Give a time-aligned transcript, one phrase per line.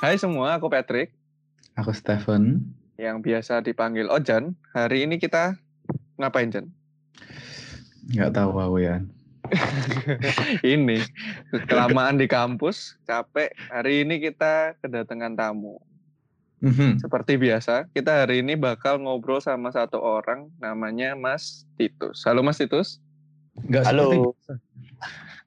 [0.00, 1.12] Hai semua, aku Patrick.
[1.76, 2.72] Aku Stephen.
[2.96, 4.56] Yang biasa dipanggil Ojan.
[4.72, 5.60] Hari ini kita
[6.16, 6.72] ngapain, Jan?
[8.08, 9.04] Nggak tahu aku ya.
[10.64, 11.04] ini,
[11.68, 13.52] kelamaan di kampus, capek.
[13.68, 15.76] Hari ini kita kedatangan tamu.
[16.64, 17.04] Mhm.
[17.04, 22.24] Seperti biasa, kita hari ini bakal ngobrol sama satu orang, namanya Mas Titus.
[22.24, 23.04] Halo Mas Titus.
[23.68, 24.08] Nggak Halo.
[24.08, 24.52] seperti biasa.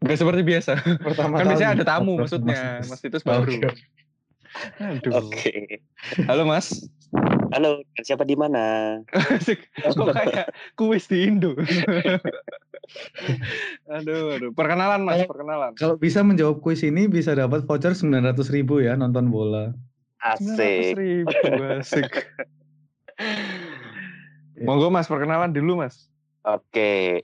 [0.03, 0.73] Gak seperti biasa.
[1.01, 2.85] pertama Kan biasanya ada tamu maksudnya.
[2.85, 3.49] sama Mas Titus baru.
[4.53, 4.79] Oke.
[4.79, 5.11] Aduh.
[5.17, 5.53] Oke.
[6.29, 6.85] Halo Mas.
[7.53, 8.97] Halo, siapa di mana?
[9.93, 11.53] Kok kayak kuis di Indo.
[13.93, 14.49] aduh, aduh.
[14.53, 15.77] Perkenalan Mas, perkenalan.
[15.77, 19.73] Kalau bisa menjawab kuis ini bisa dapat voucher 900 ribu ya nonton bola.
[20.23, 20.97] Asik.
[20.97, 21.29] ribu,
[21.77, 22.09] asik.
[24.65, 26.09] Monggo Mas, perkenalan dulu Mas.
[26.45, 27.21] Oke.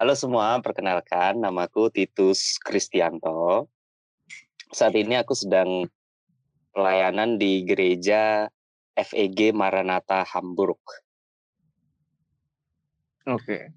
[0.00, 3.68] Halo semua, perkenalkan namaku Titus Kristianto.
[4.72, 5.88] Saat ini aku sedang
[6.70, 8.46] pelayanan di gereja
[8.94, 10.80] FEG Maranatha Hamburg.
[13.26, 13.70] Oke.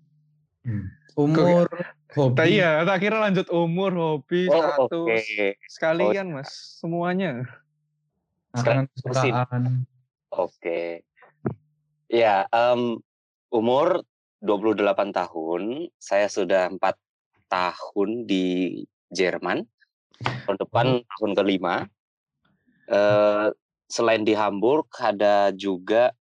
[1.14, 1.70] Umur,
[2.10, 4.90] Tak hobi, iya, tak kira lanjut umur, hobi, Oh, status.
[4.90, 5.48] oke.
[5.70, 7.46] Sekalian Oh, Mas, semuanya.
[8.54, 9.86] kesukaan.
[10.30, 11.06] Oke.
[12.10, 13.02] Ya, em,
[13.50, 14.06] umur
[14.42, 15.90] 28 tahun.
[15.98, 16.98] Saya sudah empat
[17.50, 19.66] tahun di Jerman.
[20.22, 21.90] Tahun depan tahun kelima.
[22.94, 23.48] Eh,
[23.90, 26.14] selain di Hamburg, ada juga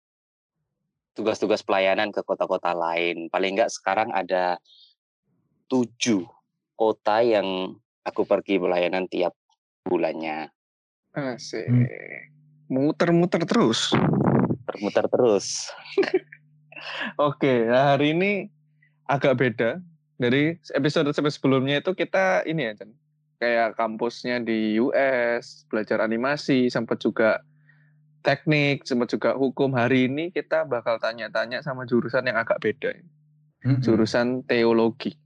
[1.18, 3.26] tugas-tugas pelayanan ke kota-kota lain.
[3.26, 4.62] Paling enggak sekarang ada
[5.66, 6.22] tujuh
[6.78, 7.74] kota yang
[8.06, 9.34] aku pergi pelayanan tiap
[9.82, 10.54] bulannya.
[11.10, 11.66] Asik.
[11.66, 11.86] Hmm.
[12.70, 13.90] Muter-muter terus.
[14.70, 15.74] Termuter terus.
[17.18, 18.46] Oke, nah hari ini
[19.10, 19.82] agak beda
[20.22, 22.94] dari episode sebelumnya itu kita ini ya, Chan,
[23.40, 27.40] kayak kampusnya di US, belajar animasi, sempat juga
[28.20, 29.72] teknik, sempat juga hukum.
[29.72, 32.92] Hari ini kita bakal tanya-tanya sama jurusan yang agak beda,
[33.64, 33.80] Mm-mm.
[33.80, 35.16] jurusan teologi.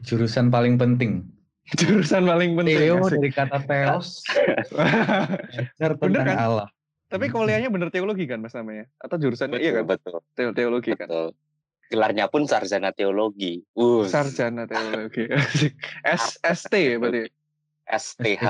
[0.00, 1.28] Jurusan paling penting.
[1.78, 2.80] Jurusan paling penting.
[2.80, 3.12] Teo asik.
[3.14, 4.24] dari kata teos,
[4.74, 6.38] belajar Bener tentang kan?
[6.40, 6.68] Allah.
[7.06, 8.86] Tapi kuliahnya bener teologi kan mas namanya?
[8.98, 9.86] Atau jurusannya iya kan?
[9.86, 10.18] betul.
[10.34, 11.06] Teo- Teologi kan?
[11.06, 11.28] Betul.
[11.90, 13.66] Gelarnya pun sarjana teologi.
[13.74, 15.26] Uh, Sarjana teologi.
[16.06, 17.30] S ST ya berarti.
[17.90, 18.46] STH.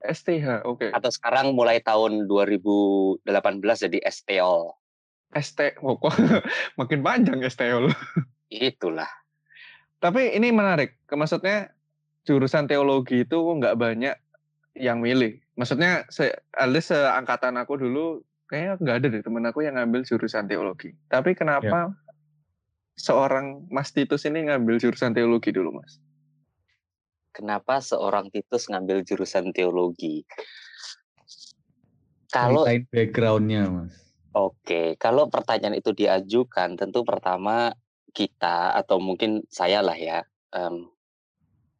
[0.00, 0.88] STH, oke.
[0.96, 3.20] Atau sekarang mulai tahun 2018
[3.60, 4.80] jadi STO.
[5.30, 6.16] ST, oh, kok
[6.80, 7.92] makin panjang STO.
[8.50, 9.06] Itulah.
[10.00, 10.96] Tapi ini menarik.
[11.12, 11.70] Maksudnya
[12.24, 14.16] jurusan teologi itu nggak banyak
[14.74, 15.38] yang milih.
[15.54, 20.02] Maksudnya se, at least seangkatan aku dulu kayaknya nggak ada deh temen aku yang ngambil
[20.02, 20.96] jurusan teologi.
[21.12, 21.94] Tapi kenapa
[22.98, 26.00] seorang Mas Titus ini ngambil jurusan teologi dulu, Mas?
[27.40, 30.28] Kenapa seorang Titus ngambil jurusan teologi?
[32.28, 33.96] Kalau backgroundnya mas.
[34.36, 37.72] Oke, kalau pertanyaan itu diajukan, tentu pertama
[38.12, 40.20] kita atau mungkin saya lah ya,
[40.52, 40.84] em,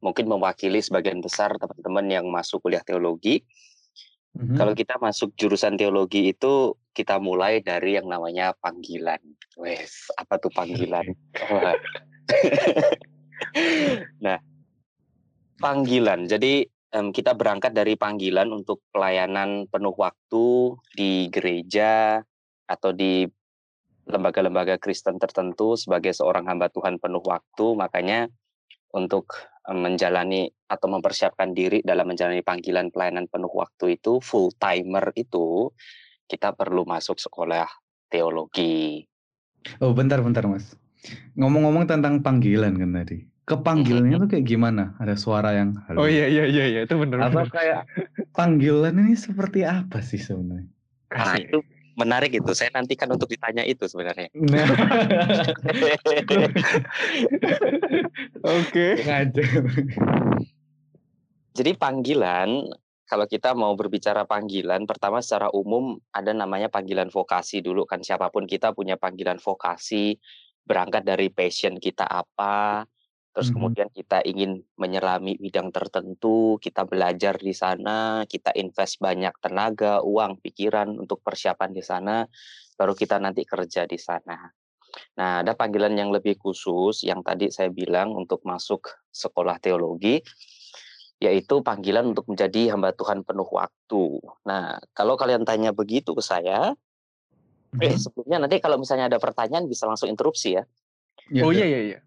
[0.00, 3.44] mungkin mewakili sebagian besar teman-teman yang masuk kuliah teologi.
[4.32, 4.56] Mhm.
[4.56, 9.20] Kalau kita masuk jurusan teologi itu kita mulai dari yang namanya panggilan.
[9.60, 11.04] Wes, apa tuh panggilan?
[14.20, 14.38] Nah,
[15.60, 16.26] panggilan.
[16.26, 22.24] Jadi em, kita berangkat dari panggilan untuk pelayanan penuh waktu di gereja
[22.66, 23.28] atau di
[24.10, 27.66] lembaga-lembaga Kristen tertentu sebagai seorang hamba Tuhan penuh waktu.
[27.78, 28.26] Makanya
[28.90, 29.30] untuk
[29.70, 35.70] menjalani atau mempersiapkan diri dalam menjalani panggilan pelayanan penuh waktu itu full timer itu
[36.26, 37.70] kita perlu masuk sekolah
[38.10, 39.06] teologi.
[39.78, 40.74] Oh bentar bentar mas.
[41.38, 43.29] Ngomong-ngomong tentang panggilan kan tadi.
[43.50, 44.94] Kepanggilannya tuh kayak gimana?
[45.02, 46.08] Ada suara yang Oh halo.
[46.08, 47.18] iya iya iya iya itu bener.
[47.18, 47.82] Atau kayak
[48.30, 50.70] panggilan ini seperti apa sih sebenarnya?
[51.10, 51.58] Nah, itu
[51.98, 52.46] menarik itu.
[52.54, 54.30] Saya nantikan untuk ditanya itu sebenarnya.
[54.38, 54.70] Nah,
[58.46, 58.88] Oke.
[61.58, 62.70] Jadi panggilan,
[63.10, 68.30] kalau kita mau berbicara panggilan, pertama secara umum ada namanya panggilan vokasi dulu kan siapa
[68.30, 70.14] pun kita punya panggilan vokasi,
[70.62, 72.86] berangkat dari passion kita apa,
[73.34, 73.54] terus Mhm.
[73.54, 80.42] kemudian kita ingin menyelami bidang tertentu, kita belajar di sana, kita invest banyak tenaga, uang,
[80.42, 82.26] pikiran untuk persiapan di sana,
[82.78, 84.50] baru kita nanti kerja di sana.
[85.18, 90.18] Nah, ada panggilan yang lebih khusus yang tadi saya bilang untuk masuk sekolah teologi,
[91.20, 94.04] yaitu panggilan untuk menjadi hamba Tuhan penuh waktu.
[94.48, 96.72] Nah, kalau kalian tanya begitu ke saya,
[97.80, 100.64] eh sebelumnya nanti kalau misalnya ada pertanyaan bisa langsung interupsi ya.
[101.30, 101.52] Ya, Oh ya.
[101.54, 101.98] iya iya iya.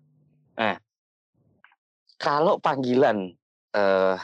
[2.23, 3.35] Kalau panggilan,
[3.75, 4.15] eh,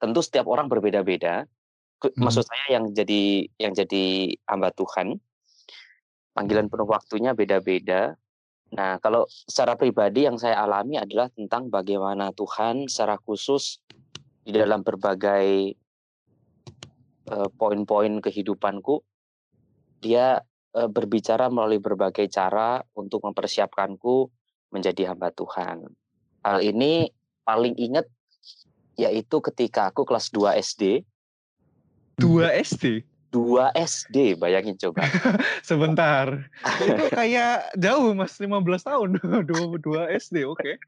[0.00, 1.44] tentu setiap orang berbeda-beda.
[2.00, 2.16] Hmm.
[2.16, 5.20] Maksud saya yang jadi yang jadi hamba Tuhan,
[6.32, 8.16] panggilan penuh waktunya beda-beda.
[8.72, 13.84] Nah, kalau secara pribadi yang saya alami adalah tentang bagaimana Tuhan secara khusus
[14.40, 15.76] di dalam berbagai
[17.28, 19.04] eh, poin-poin kehidupanku,
[20.00, 20.40] dia
[20.72, 24.32] eh, berbicara melalui berbagai cara untuk mempersiapkanku
[24.72, 25.84] menjadi hamba Tuhan.
[26.40, 27.08] Hal ini
[27.46, 28.04] paling ingat
[28.98, 31.06] yaitu ketika aku kelas 2 SD,
[32.16, 33.04] Dua SD.
[33.36, 35.04] 2 SD, bayangin coba.
[35.68, 36.40] Sebentar.
[36.80, 39.08] itu kayak jauh mas, 15 tahun.
[39.48, 40.80] Dua, dua SD, oke.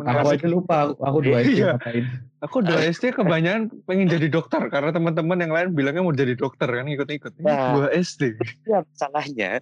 [0.00, 1.76] Aku aja lupa aku, aku dua SD Iya.
[1.76, 2.04] ngapain.
[2.40, 6.70] Aku dua SD kebanyakan pengen jadi dokter karena teman-teman yang lain bilangnya mau jadi dokter
[6.70, 7.36] kan ikut-ikut.
[7.42, 7.76] Nah.
[7.76, 8.38] Dua SD.
[8.64, 9.60] Ya, salahnya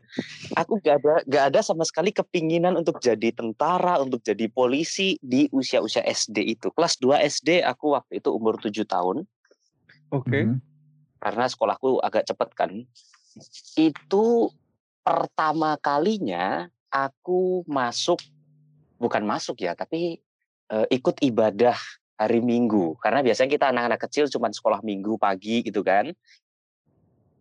[0.55, 5.51] aku gak ada gak ada sama sekali kepinginan untuk jadi tentara, untuk jadi polisi di
[5.51, 6.71] usia-usia SD itu.
[6.71, 9.27] Kelas 2 SD aku waktu itu umur 7 tahun
[10.11, 10.43] Oke.
[10.47, 10.70] Mhm.
[11.21, 12.73] Karena sekolahku agak cepet kan.
[13.77, 14.51] Itu
[15.05, 18.19] pertama kalinya aku masuk
[18.99, 20.19] bukan masuk ya, tapi
[20.73, 21.77] eh, ikut ibadah
[22.17, 22.99] hari Minggu.
[22.99, 26.11] Karena biasanya kita anak-anak kecil cuma sekolah Minggu pagi gitu kan.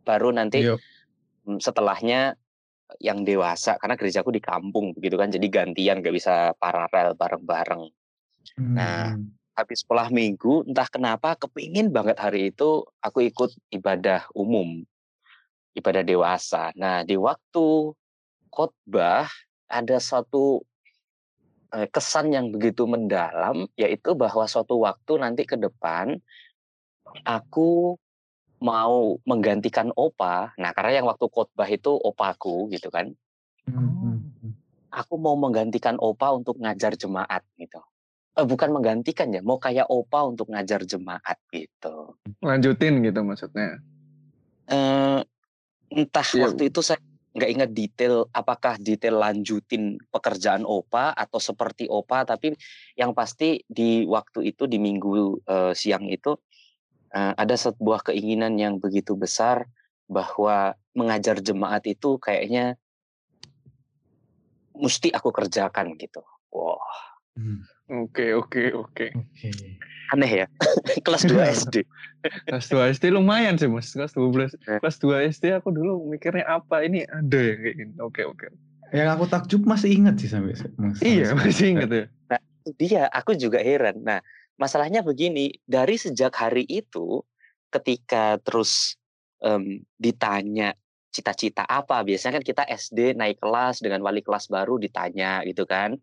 [0.04, 0.76] Baru nanti Iya.
[1.48, 2.36] Mm, setelahnya
[3.00, 7.86] yang dewasa karena gerejaku di kampung begitu kan jadi gantian gak bisa paralel bareng-bareng
[8.58, 9.39] Nah, Hmm.
[9.60, 14.88] Habis sekolah minggu entah kenapa kepingin banget hari itu aku ikut ibadah umum
[15.76, 17.94] ibadah dewasa nah di waktu
[18.50, 19.28] khotbah
[19.68, 20.64] ada satu
[21.76, 26.18] eh, kesan yang begitu mendalam yaitu bahwa suatu waktu nanti ke depan
[27.28, 28.00] aku
[28.64, 33.12] mau menggantikan opa nah karena yang waktu khotbah itu opaku gitu kan
[33.70, 34.58] Mhm.
[34.90, 37.78] aku mau menggantikan opa untuk ngajar jemaat gitu.
[38.40, 42.16] Eh, bukan menggantikan ya, mau kayak opa untuk ngajar jemaat gitu.
[42.40, 43.84] Lanjutin gitu maksudnya.
[44.72, 45.20] Eh,
[45.92, 46.48] entah Iya.
[46.48, 47.04] waktu itu saya
[47.36, 52.56] nggak ingat detail apakah detail lanjutin pekerjaan opa atau seperti opa, tapi
[52.96, 56.40] yang pasti di waktu itu di minggu eh, siang itu
[57.12, 59.68] eh, ada sebuah keinginan yang begitu besar
[60.08, 62.80] bahwa mengajar jemaat itu kayaknya
[64.80, 66.24] mesti aku kerjakan gitu.
[66.56, 66.80] Wah,
[67.40, 67.64] Hmm.
[67.90, 69.06] Oke, oke, oke.
[69.18, 69.50] Oke.
[70.10, 70.46] aneh ya
[71.06, 71.86] kelas 2 SD
[72.50, 73.94] Kelas 2 SD lumayan sih mas.
[73.94, 74.58] Kelas 12.
[74.68, 74.80] Eh.
[74.82, 76.84] Kelas 2 SD aku dulu mikirnya apa?
[76.84, 77.94] Ini ada yang kayak gini.
[78.04, 78.52] Oke, oke.
[78.92, 81.00] Yang aku takjub masih ingat sih sampai mas.
[81.00, 82.06] Iya, sampai masih ingat ya.
[82.66, 84.20] Itu dia aku juga heran nah
[84.60, 87.24] masalahnya begini dari sejak hari itu
[87.72, 89.00] ketika terus
[89.40, 90.76] em, ditanya
[91.10, 95.98] cita-cita apa biasanya kan kita SD naik kelas dengan wali kelas baru ditanya gitu kan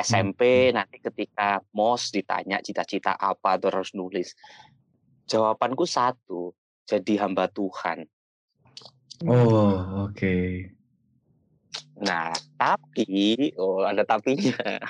[0.00, 4.32] SMP nanti ketika mos ditanya cita-cita apa tuh harus nulis
[5.28, 6.56] jawabanku satu
[6.88, 8.08] jadi hamba Tuhan
[9.28, 10.36] Oh, oke.
[12.00, 14.56] Nah, tapi oh ada tapinya.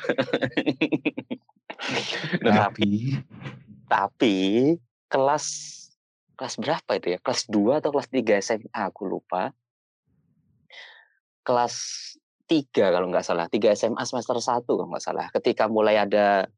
[2.46, 3.18] nah, tapi, Tapi
[3.90, 4.36] tapi
[5.10, 5.46] kelas
[6.38, 7.18] kelas berapa itu ya?
[7.18, 9.50] Kelas 2 atau kelas 3 SMA aku lupa.
[11.42, 11.74] Kelas
[12.50, 15.30] 3 kalau nggak salah, 3 SMA semester 1 kalau nggak salah.
[15.30, 16.50] Ketika mulai ada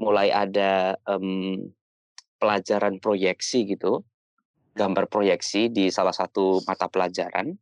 [0.00, 1.60] mulai ada em,
[2.40, 4.00] pelajaran proyeksi gitu,
[4.72, 7.52] gambar proyeksi di salah satu mata pelajaran,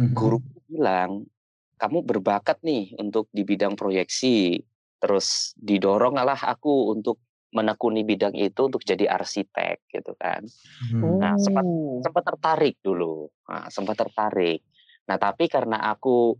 [0.00, 0.16] Mhm.
[0.16, 1.28] guru bilang
[1.76, 4.56] kamu berbakat nih untuk di bidang proyeksi
[4.96, 7.20] terus didorong lah aku untuk
[7.52, 10.46] menekuni bidang itu untuk jadi arsitek gitu kan
[10.88, 11.18] Mhm.
[11.20, 12.00] Nah, sempat- Oh.
[12.00, 14.62] sempat tertarik dulu nah, sempat tertarik
[15.04, 16.38] nah tapi karena aku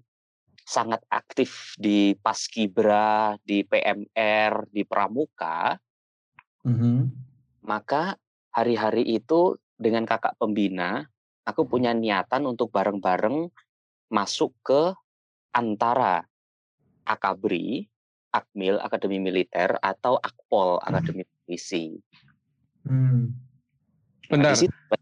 [0.73, 5.77] sangat aktif di paskibra di PMR di pramuka
[6.65, 7.13] Mhm.
[7.69, 8.17] maka
[8.57, 11.05] hari-hari itu dengan kakak pembina
[11.45, 13.53] aku punya niatan untuk bareng-bareng
[14.09, 14.97] masuk ke
[15.53, 16.25] antara
[17.03, 17.91] Akabri,
[18.31, 21.99] Akmil Akademi Militer atau Akpol Akademi Polisi.
[22.87, 23.35] Hmm.
[24.31, 24.55] Nah, Bentar.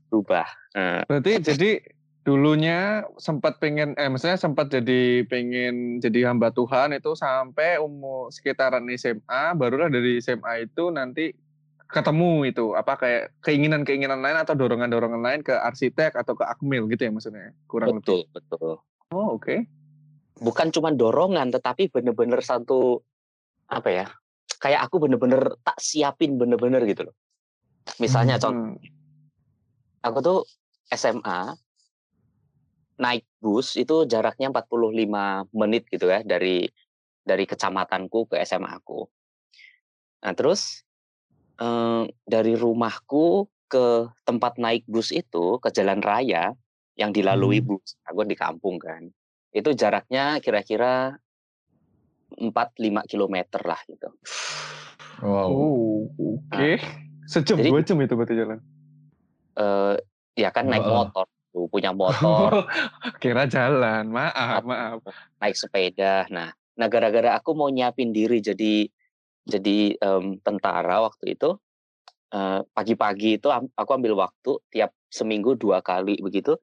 [0.08, 0.48] berubah.
[0.72, 1.70] Nah, Berarti jadi
[2.20, 8.84] dulunya sempat pengen eh maksudnya sempat jadi pengen jadi hamba Tuhan itu sampai umur sekitaran
[8.92, 11.32] SMA barulah dari SMA itu nanti
[11.90, 17.08] ketemu itu apa kayak keinginan-keinginan lain atau dorongan-dorongan lain ke arsitek atau ke akmil gitu
[17.08, 18.28] ya maksudnya kurang lebih.
[18.30, 18.74] betul, betul.
[19.10, 19.66] Oh oke.
[20.40, 23.02] Bukan cuma dorongan, tetapi bener-bener satu
[23.66, 24.06] apa ya?
[24.62, 27.14] Kayak aku bener-bener tak siapin bener-bener gitu loh.
[27.98, 28.78] Misalnya contoh, Hmm.
[30.00, 30.38] aku tuh
[30.94, 31.58] SMA
[33.00, 36.68] naik bus itu jaraknya 45 menit gitu ya dari
[37.20, 39.08] dari kecamatanku ke SMA aku.
[40.20, 40.84] Nah terus
[41.56, 43.86] eh, dari rumahku ke
[44.24, 46.52] tempat naik bus itu ke jalan raya
[46.98, 47.76] yang dilalui Hmm.
[47.76, 47.96] bus.
[48.04, 49.08] Aku di kampung kan.
[49.50, 51.16] Itu jaraknya kira-kira
[52.36, 54.08] 4-5 kilometer lah gitu.
[55.22, 55.48] Wow.
[55.48, 56.70] Oh, oke.
[57.30, 58.58] Sejam Jadi- dua jam itu berarti jalan.
[59.54, 59.94] Eh
[60.34, 62.66] ya kan naik motor, tuh, punya motor,
[63.22, 64.08] Kira jalan.
[64.10, 64.98] Maaf, maaf.
[65.42, 66.26] naik sepeda.
[66.30, 68.86] Nah, nah gara-gara aku mau nyiapin diri jadi
[69.44, 71.58] jadi em, tentara waktu itu
[72.30, 76.54] eh, pagi-pagi itu am- aku ambil waktu tiap seminggu dua kali begitu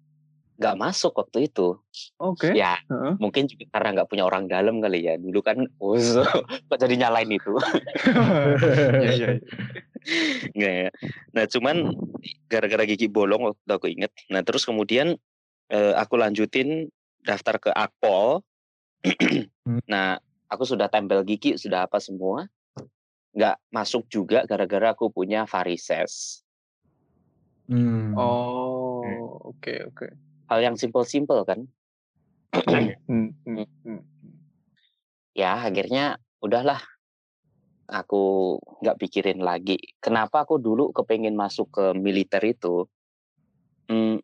[0.63, 1.75] Nggak masuk waktu itu.
[2.23, 2.55] Oke.
[2.55, 3.19] Ya, Heeh.
[3.19, 5.19] mungkin juga karena nggak punya orang dalam kali ya.
[5.19, 5.99] Dulu kan, oh,
[6.71, 7.51] kok jadi nyalain itu.
[9.03, 9.11] Iya, iya.
[9.11, 9.29] iya.
[10.55, 10.89] Nggak ya.
[11.35, 11.77] Nah, cuman
[12.47, 14.15] gara-gara gigi bolong waktu aku inget.
[14.31, 15.19] Nah, terus kemudian
[15.67, 16.87] eh, aku lanjutin
[17.27, 18.47] daftar ke Akpol.
[19.67, 19.83] Hmm.
[19.91, 22.47] nah, aku sudah tempel gigi, sudah apa semua.
[23.35, 26.46] Nggak masuk juga gara-gara aku punya varises.
[27.67, 28.15] Hmm.
[28.15, 30.07] Oh, oke, oke.
[30.47, 31.61] Hal yang simpel-simpel kan.
[33.07, 34.03] Hmm, hmm, hmm.
[35.37, 36.83] Ya, akhirnya udahlah.
[37.87, 39.79] Aku nggak pikirin lagi.
[40.03, 42.91] Kenapa aku dulu kepengen masuk ke militer itu?
[43.87, 44.19] Hmm,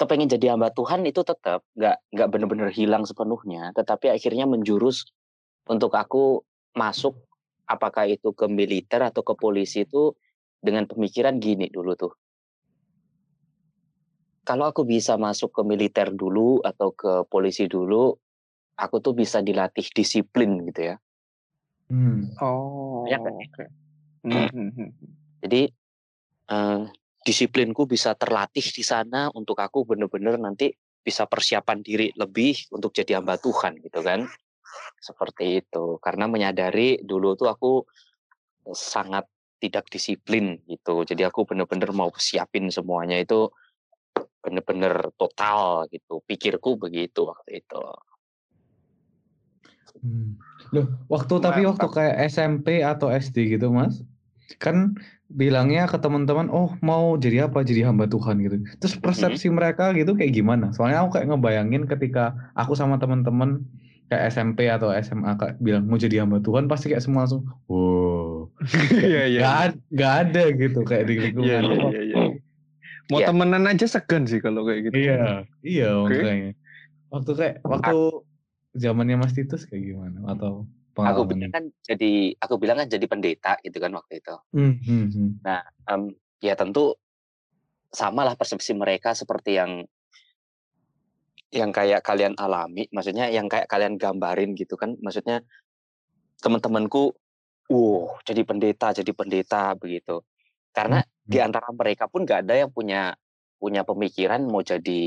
[0.00, 5.04] kepengen jadi hamba Tuhan itu tetap nggak nggak benar-benar hilang sepenuhnya, tetapi akhirnya menjurus
[5.68, 6.40] untuk aku
[6.72, 7.20] masuk
[7.68, 10.16] apakah itu ke militer atau ke polisi itu
[10.60, 12.12] dengan pemikiran gini dulu tuh.
[14.46, 18.14] Kalau aku bisa masuk ke militer dulu atau ke polisi dulu,
[18.78, 20.96] aku tuh bisa dilatih disiplin gitu ya.
[21.90, 22.30] Hmm.
[22.38, 23.34] Oh, Banyak kan?
[24.22, 24.70] Hmm.
[25.42, 25.66] Jadi
[26.46, 26.80] eh,
[27.26, 30.70] disiplinku bisa terlatih di sana untuk aku bener-bener nanti
[31.02, 34.30] bisa persiapan diri lebih untuk jadi hamba Tuhan gitu kan.
[35.02, 35.98] Seperti itu.
[35.98, 37.82] Karena menyadari dulu tuh aku
[38.70, 39.26] sangat
[39.58, 41.02] tidak disiplin gitu.
[41.02, 43.50] Jadi aku bener-bener mau siapin semuanya itu
[44.46, 46.22] bener-bener total gitu.
[46.22, 47.82] Pikirku begitu waktu itu.
[49.98, 50.38] Hmm.
[50.70, 51.98] Loh, waktu tapi waktu Mantap.
[51.98, 54.06] kayak SMP atau SD gitu, Mas,
[54.62, 54.94] kan
[55.26, 57.66] bilangnya ke teman-teman, oh mau jadi apa?
[57.66, 58.62] Jadi hamba Tuhan gitu.
[58.78, 60.70] Terus persepsi mereka gitu kayak gimana?
[60.70, 63.66] Soalnya aku kayak ngebayangin ketika aku sama teman-teman
[64.06, 68.46] kayak SMP atau SMA kayak bilang mau jadi hamba Tuhan pasti kayak semua langsung, wow,
[69.02, 69.40] Iya, iya.
[69.42, 71.50] gak, ad- gak ada gitu kayak di lingkungan.
[71.50, 71.58] iya,
[71.90, 72.25] iya, iya.
[73.06, 73.30] Mau Iya.
[73.30, 74.94] temenan aja segan sih kalau kayak gitu.
[74.98, 76.18] Iya, iya Oke.
[76.18, 76.50] makanya.
[77.06, 77.98] Waktu kayak waktu
[78.74, 80.18] zamannya Mas Titus kayak gimana?
[80.34, 84.32] Atau Aku bilang kan jadi aku bilang kan jadi pendeta gitu kan waktu itu.
[84.56, 85.30] Hmm, hmm, hmm.
[85.92, 86.02] Em,
[86.40, 86.96] ya tentu
[87.92, 89.84] samalah persepsi mereka seperti yang
[91.52, 95.44] yang kayak kalian alami, maksudnya yang kayak kalian gambarin gitu kan, maksudnya
[96.40, 97.12] teman-temanku,
[97.68, 100.24] wow jadi pendeta, jadi pendeta begitu.
[100.72, 103.12] Karena di antara mereka pun nggak ada yang punya
[103.58, 105.02] punya pemikiran mau jadi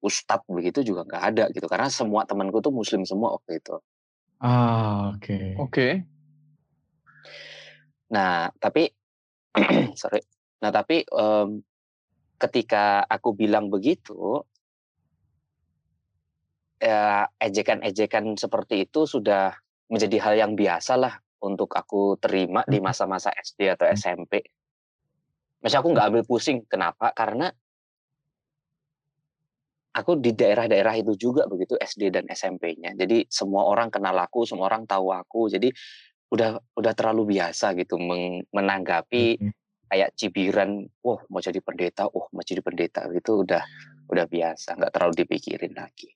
[0.00, 1.68] ustadz begitu juga nggak ada gitu.
[1.68, 3.76] Karena semua temanku tuh muslim semua waktu itu.
[4.40, 5.56] Ah, oke.
[5.60, 5.88] Oke.
[8.12, 8.88] Nah, tapi
[10.00, 10.22] sorry.
[10.62, 11.60] Nah, tapi em,
[12.36, 14.44] ketika aku bilang begitu,
[16.76, 19.56] ya ejekan-ejekan seperti itu sudah
[19.88, 22.84] menjadi hal yang biasa lah untuk aku terima di Mhm.
[22.84, 24.44] masa-masa SD atau SMP.
[25.60, 26.64] Masih aku nggak ambil pusing.
[26.68, 27.10] Kenapa?
[27.16, 27.48] Karena
[29.96, 32.92] aku di daerah-daerah itu juga begitu SD dan SMP-nya.
[32.92, 35.48] Jadi semua orang kenal aku, semua orang tahu aku.
[35.48, 35.72] Jadi
[36.28, 37.96] udah udah terlalu biasa gitu
[38.50, 39.38] menanggapi
[39.86, 43.62] kayak cibiran, wah mau jadi pendeta, oh mau jadi pendeta itu udah
[44.10, 46.10] udah biasa, nggak terlalu dipikirin lagi.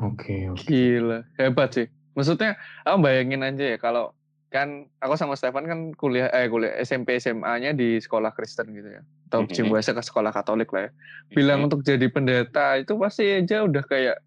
[0.00, 0.64] Oke, oke.
[0.64, 1.86] Gila, hebat sih.
[2.14, 2.56] Maksudnya,
[2.86, 4.14] aku bayangin aja ya kalau
[4.50, 9.02] kan aku sama Stefan kan kuliah eh kuliah SMP SMA-nya di sekolah Kristen gitu ya.
[9.30, 10.92] Atau mm ke sekolah Katolik lah ya.
[11.30, 11.66] Bilang Mhm.
[11.70, 14.18] untuk jadi pendeta itu pasti aja udah kayak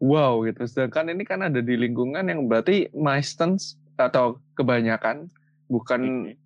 [0.00, 0.64] wow gitu.
[0.64, 5.28] Sedangkan ini kan ada di lingkungan yang berarti Maistens atau kebanyakan
[5.68, 6.40] bukan Mhm.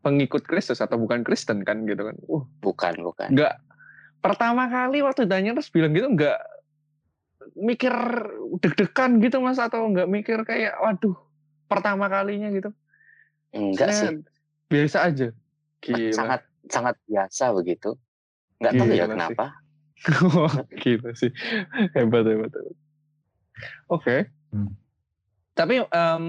[0.00, 2.16] pengikut Kristus atau bukan Kristen kan gitu kan.
[2.32, 3.28] Uh, bukan bukan.
[3.28, 3.60] nggak
[4.24, 6.40] pertama kali waktu tanya terus bilang gitu nggak
[7.60, 7.92] mikir
[8.64, 11.16] deg-degan gitu mas atau nggak mikir kayak waduh
[11.70, 12.74] pertama kalinya gitu
[13.50, 14.26] Enggak sih, Maksudnya
[14.66, 15.28] biasa aja
[15.80, 17.90] gila sangat sangat biasa begitu.
[18.58, 19.10] Nggak tahu ya sih.
[19.10, 19.46] kenapa.
[20.80, 21.30] Gila sih
[21.92, 22.76] hebat hebat, hebat.
[23.86, 24.16] oke
[24.50, 24.74] Hmm.
[25.52, 26.24] tapi em,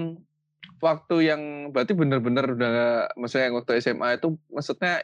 [0.78, 2.72] waktu yang berarti benar-benar udah
[3.14, 5.02] maksudnya yang waktu SMA itu maksudnya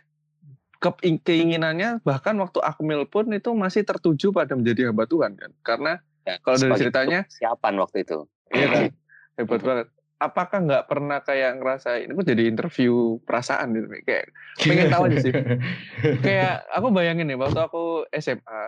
[0.77, 5.99] ke- keinginannya bahkan waktu akmil pun itu masih tertuju pada menjadi hamba Tuhan kan karena
[6.23, 8.19] Ya, Kalau dari ceritanya- persiapan waktu itu.
[8.53, 8.83] Iya kan?
[9.41, 9.65] Hebat Mhm.
[9.65, 9.87] banget.
[10.19, 15.31] Apakah nggak pernah kayak ngerasain, ini jadi interview perasaan gitu, kayak pengen tahu aja sih.
[16.27, 18.63] kayak aku bayangin ya, waktu aku SMA,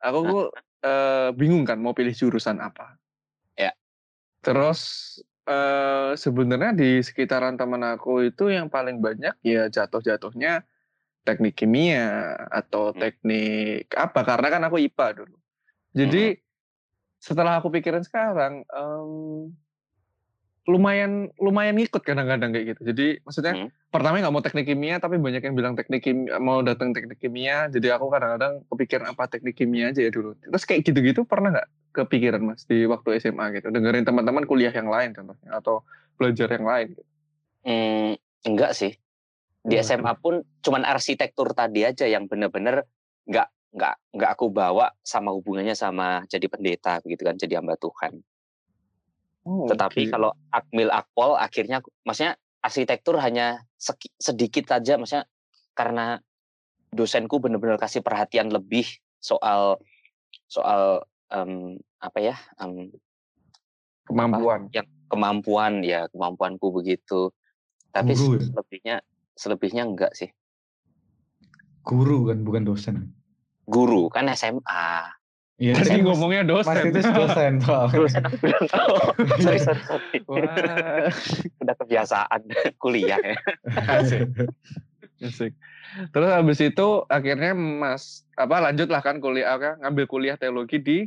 [0.00, 0.48] aku kok
[0.80, 2.96] eh, bingung kan mau pilih jurusan apa.
[3.52, 3.76] Ya.
[4.40, 4.80] Terus
[5.44, 10.64] eh, sebenarnya di sekitaran teman aku itu yang paling banyak ya jatuh-jatuhnya
[11.24, 13.00] teknik kimia atau Hmm.
[13.00, 15.36] teknik apa karena kan aku IPA dulu.
[15.96, 16.36] Jadi
[17.16, 19.52] setelah aku pikirin sekarang em,
[20.64, 22.80] lumayan lumayan ngikut kadang-kadang kayak gitu.
[22.88, 23.68] Jadi maksudnya Hmm.
[23.92, 27.68] pertama nggak mau teknik kimia tapi banyak yang bilang teknik kimia mau datang teknik kimia.
[27.68, 30.32] Jadi aku kadang-kadang kepikiran apa teknik kimia aja ya dulu.
[30.40, 34.88] Terus kayak gitu-gitu pernah nggak kepikiran mas di waktu SMA gitu dengerin teman-teman kuliah yang
[34.88, 35.84] lain contohnya atau
[36.16, 36.86] belajar yang lain.
[36.96, 37.02] Gitu.
[37.64, 38.12] Hmm,
[38.48, 38.92] enggak sih.
[39.64, 39.84] Di Waduh.
[39.84, 42.88] SMA pun cuman arsitektur tadi aja yang bener-bener
[43.28, 48.22] nggak nggak nggak aku bawa sama hubungannya sama jadi pendeta gitu kan, jadi hamba Tuhan.
[49.44, 50.12] Oh, Tetapi oke.
[50.12, 53.60] kalau akmil akpol akhirnya maksudnya arsitektur hanya
[54.16, 55.28] sedikit saja maksudnya
[55.76, 56.16] karena
[56.94, 58.88] dosenku benar-benar kasih perhatian lebih
[59.20, 59.76] soal
[60.48, 62.88] soal em, apa ya em,
[64.08, 64.72] kemampuan.
[64.72, 67.30] yang kemampuan ya kemampuanku begitu.
[67.94, 68.42] Tapi Guru ya?
[68.48, 68.96] selebihnya
[69.34, 70.30] selebihnya enggak sih.
[71.84, 73.12] Guru kan, bukan dosen.
[73.68, 75.12] Guru kan SMA.
[75.54, 76.66] Iya, Tadi Mas- ngomongnya dosen.
[76.66, 77.94] Mas itu dosen soalnya.
[77.94, 78.98] Dosen aku bilang oh,
[79.38, 80.18] sorry, sorry, sorry.
[80.26, 81.06] Wah,
[81.62, 82.40] Udah kebiasaan
[82.82, 83.38] kuliah ya.
[83.94, 84.34] asik.
[85.20, 85.52] asik.
[86.10, 90.98] Terus habis itu akhirnya Mas apa lanjutlah kan kuliah kan ngambil kuliah teologi di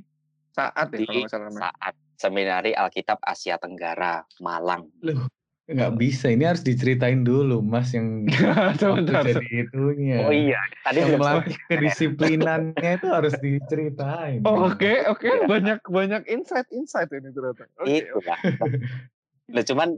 [0.50, 1.62] saat ya Di kalau nggak salah namanya.
[1.68, 4.88] saat seminari Alkitab Asia Tenggara Malang.
[5.02, 5.28] Loh,
[5.68, 6.32] nggak bisa.
[6.32, 8.24] Ini harus diceritain dulu, Mas yang
[8.80, 10.18] Sebentar, jadi itunya.
[10.24, 14.40] Oh iya, tadi Yang melatih kedisiplinannya itu harus diceritain.
[14.48, 17.68] Oh, Oke oke banyak banyak insight insight ini ternyata.
[17.84, 18.40] Oke itu lah.
[19.48, 19.90] Nah, cuman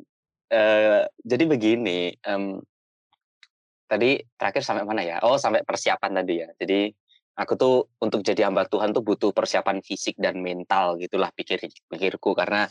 [0.49, 2.61] eh, jadi begini, em,
[3.85, 5.21] tadi terakhir sampai mana ya?
[5.21, 6.49] Oh, sampai persiapan tadi ya.
[6.57, 6.89] Jadi
[7.37, 12.35] aku tuh untuk jadi hamba Tuhan tuh butuh persiapan fisik dan mental gitulah pikir pikirku
[12.35, 12.67] karena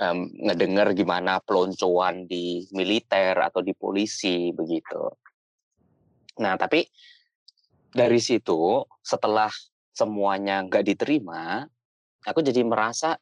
[0.00, 5.12] em, ngedenger gimana peloncoan di militer atau di polisi begitu.
[6.40, 6.86] Nah, tapi
[7.92, 9.52] dari situ setelah
[9.92, 11.68] semuanya nggak diterima,
[12.24, 13.20] aku jadi merasa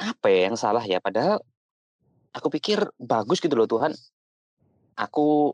[0.00, 0.96] apa ya yang salah ya?
[1.04, 1.44] Padahal
[2.32, 3.92] aku pikir bagus gitu loh Tuhan.
[4.96, 5.52] Aku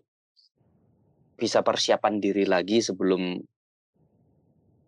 [1.36, 3.42] bisa persiapan diri lagi sebelum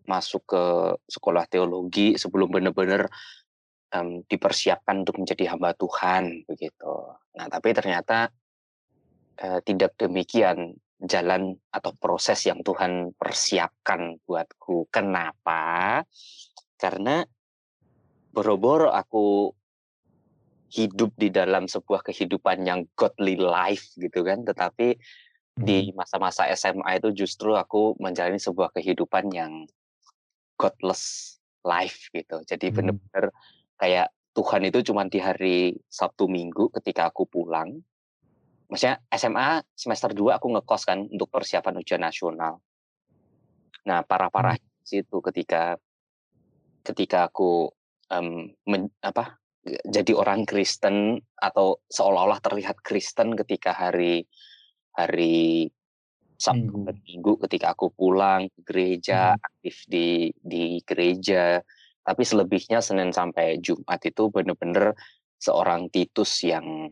[0.09, 0.63] masuk ke
[1.05, 3.05] sekolah teologi, sebelum benar-benar
[3.93, 6.93] em, dipersiapkan untuk menjadi hamba Tuhan begitu.
[7.37, 8.29] Nah, tapi ternyata
[9.39, 14.91] eh, tidak demikian jalan atau proses yang Tuhan persiapkan buatku.
[14.91, 16.03] Kenapa?
[16.75, 17.23] Karena
[18.35, 19.55] boro-boro aku
[20.69, 24.99] hidup di dalam sebuah kehidupan yang godly life gitu kan, tetapi
[25.59, 29.67] di masa-masa SMA itu justru aku menjalani sebuah kehidupan yang
[30.55, 31.35] godless
[31.67, 32.39] life gitu.
[32.47, 32.95] Jadi Hmm.
[33.79, 37.79] Kayak Tuhan itu cuma di hari Sabtu Minggu ketika aku pulang.
[38.69, 42.61] Maksudnya SMA semester 2 aku ngekos kan untuk persiapan ujian nasional.
[43.89, 45.79] Nah, parah-parah situ ketika
[46.85, 47.73] ketika aku
[48.13, 54.23] em, men- apa jadi orang Kristen atau seolah-olah terlihat Kristen ketika hari
[54.95, 55.69] hari
[56.39, 57.35] Sabtu Minggu.
[57.43, 61.59] ketika aku pulang ke gereja, aktif di di gereja.
[62.03, 64.97] Tapi selebihnya Senin sampai Jumat itu bener-bener
[65.39, 66.89] seorang Titus yang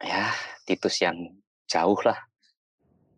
[0.00, 0.30] ya
[0.64, 1.16] Titus yang
[1.68, 2.18] jauh lah.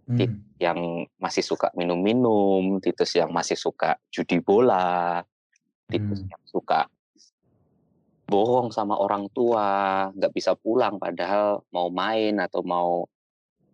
[0.06, 0.38] Hmm.
[0.62, 5.18] yang masih suka minum-minum, Titus yang masih suka judi bola,
[5.90, 6.30] Titus Hmm.
[6.30, 6.86] yang suka
[8.30, 13.06] bohong sama orang tua, nggak bisa pulang padahal mau main atau mau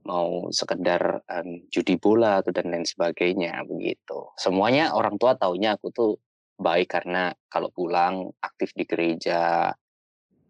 [0.08, 4.32] mau sekedar em, judi bola atau dan lain sebagainya begitu.
[4.40, 6.12] Semuanya orang tua taunya aku tuh
[6.62, 9.68] baik karena kalau pulang aktif di gereja,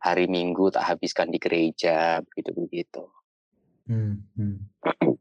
[0.03, 3.03] hari Minggu tak habiskan di gereja begitu begitu.
[3.89, 4.23] Hmm.
[4.37, 4.59] Hmm.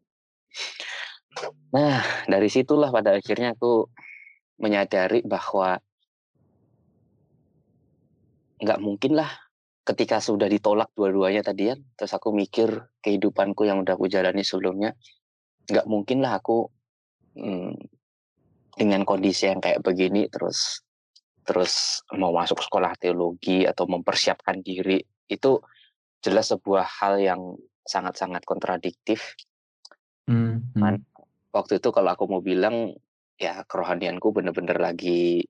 [1.72, 3.88] Nah, dari situlah pada akhirnya aku
[4.60, 5.80] menyadari bahwa
[8.60, 9.32] nggak mungkin lah
[9.88, 14.94] ketika sudah ditolak dua-duanya tadi ya, terus aku mikir kehidupanku yang udah aku jalani sebelumnya,
[15.72, 16.70] nggak mungkin lah aku
[17.40, 17.80] hmm,
[18.78, 20.82] dengan kondisi yang kayak begini terus
[21.42, 25.58] terus mau masuk sekolah teologi atau mempersiapkan diri itu
[26.22, 27.42] jelas sebuah hal yang
[27.82, 29.36] sangat-sangat kontradiktif
[30.30, 30.70] Hmm.
[30.78, 30.80] Hmm.
[30.80, 31.06] Man-
[31.52, 32.94] waktu itu kalau aku mau bilang
[33.36, 35.44] ya kerohanianku bener-bener lagi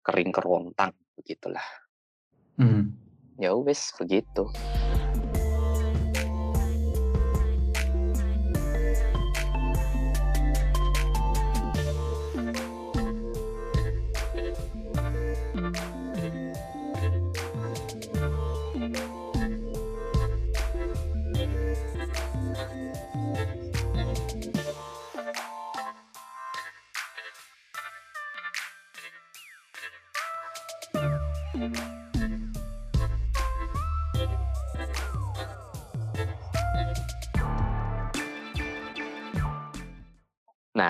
[0.00, 1.62] kering kerontang begitulah
[2.56, 2.96] Hmm.
[3.36, 4.48] ya wes begitu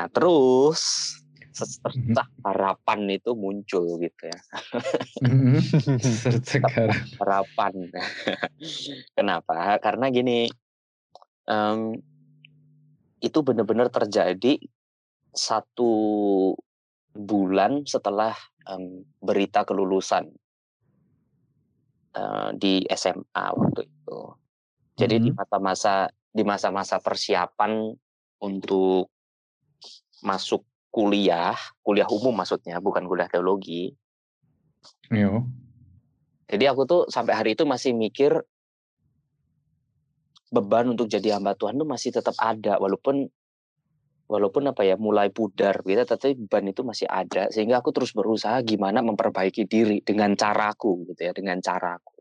[0.01, 1.13] nah terus
[1.53, 4.41] secercah harapan itu muncul gitu ya
[5.21, 5.61] Hmm.
[6.01, 6.89] Sercekar.
[7.21, 7.93] harapan
[9.13, 10.49] kenapa karena gini
[11.45, 12.01] em,
[13.21, 14.57] itu benar-benar terjadi
[15.37, 15.93] satu
[17.13, 18.33] bulan setelah
[18.73, 20.33] em, berita kelulusan
[22.17, 24.21] eh, di SMA waktu itu.
[24.97, 25.37] Jadi di Mhm.
[25.37, 27.93] masa-masa di masa-masa persiapan
[28.41, 29.13] untuk
[30.21, 31.55] masuk kuliah,
[31.87, 33.95] kuliah umum maksudnya, bukan kuliah teologi.
[35.11, 35.47] Yo.
[36.51, 38.43] Jadi aku tuh sampai hari itu masih mikir
[40.51, 43.31] beban untuk jadi hamba Tuhan tuh masih tetap ada walaupun
[44.27, 48.59] walaupun apa ya mulai pudar gitu tapi beban itu masih ada sehingga aku terus berusaha
[48.67, 52.19] gimana memperbaiki diri dengan caraku gitu ya dengan caraku.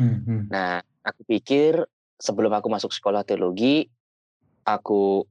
[0.00, 0.24] Hmm.
[0.24, 0.44] Hmm.
[0.48, 1.84] Nah, aku pikir
[2.16, 3.84] sebelum aku masuk sekolah teologi
[4.64, 5.28] aku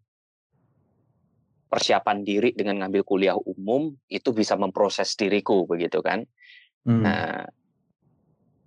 [1.74, 6.22] persiapan diri dengan ngambil kuliah umum itu bisa memproses diriku begitu kan.
[6.86, 7.02] Hmm.
[7.02, 7.50] Nah,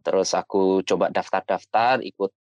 [0.03, 2.35] terus aku coba daftar-daftar, ikut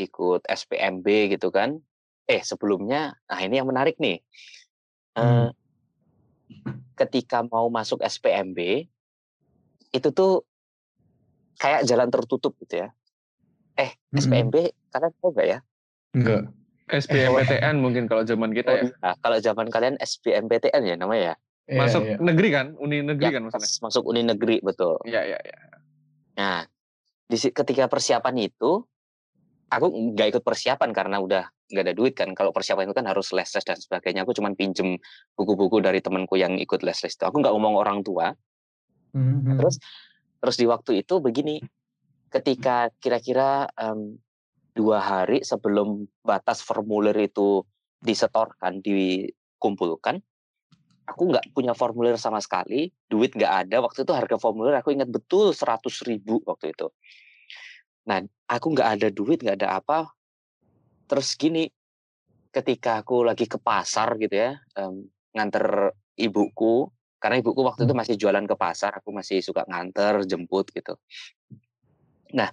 [0.00, 1.76] ikut SPMB gitu kan.
[2.24, 4.24] Eh sebelumnya, nah ini yang menarik nih.
[5.12, 5.52] Eh, Hmm.
[6.96, 8.88] ketika mau masuk SPMB,
[9.92, 10.48] itu tuh
[11.60, 12.88] kayak jalan tertutup gitu ya.
[13.76, 14.24] Eh Mm-mm.
[14.24, 14.56] SPMB
[14.88, 15.58] kalian tahu nggak ya?
[16.16, 16.42] Enggak.
[16.88, 18.82] SBMPTN mungkin kalau zaman kita ya.
[19.04, 21.34] Nah, kalau zaman kalian SBMPTN ya namanya ya.
[21.68, 22.16] Iya, Masuk iya.
[22.16, 22.66] negeri kan?
[22.80, 23.84] Uni negeri Ya, kan maksudnya?
[23.84, 24.96] masuk uni negeri betul.
[25.04, 25.56] Iya, iya, iya.
[26.40, 26.64] Nah,
[27.28, 28.80] di ketika persiapan itu,
[29.68, 32.32] aku nggak ikut persiapan karena udah nggak ada duit kan.
[32.32, 34.24] Kalau persiapan itu kan harus les les dan sebagainya.
[34.24, 34.96] Aku cuma pinjem
[35.36, 37.24] buku-buku dari temanku yang ikut les les itu.
[37.28, 38.32] Aku nggak ngomong orang tua.
[39.12, 39.44] Hmm.
[39.44, 39.60] Hmm.
[39.60, 39.76] Terus
[40.40, 41.60] terus di waktu itu begini,
[42.32, 44.16] ketika kira-kira em,
[44.78, 47.66] dua hari sebelum batas formulir itu
[47.98, 50.22] disetorkan, dikumpulkan,
[51.02, 53.82] aku nggak punya formulir sama sekali, duit nggak ada.
[53.82, 56.86] Waktu itu harga formulir aku ingat betul 100 ribu waktu itu.
[58.06, 60.14] Nah, aku nggak ada duit, nggak ada apa.
[61.10, 61.66] Terus gini,
[62.54, 66.86] ketika aku lagi ke pasar gitu ya, em, nganter ibuku,
[67.18, 70.94] karena ibuku waktu itu masih jualan ke pasar, aku masih suka nganter, jemput gitu.
[72.36, 72.52] Nah,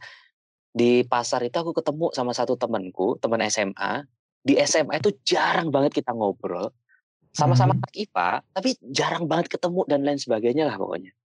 [0.76, 4.04] di pasar itu aku ketemu sama satu temanku, teman SMA.
[4.44, 6.76] Di SMA itu jarang banget kita ngobrol.
[7.32, 7.80] Sama-sama Mhm.
[7.80, 11.16] anak IPA, tapi jarang banget ketemu dan lain sebagainya lah pokoknya.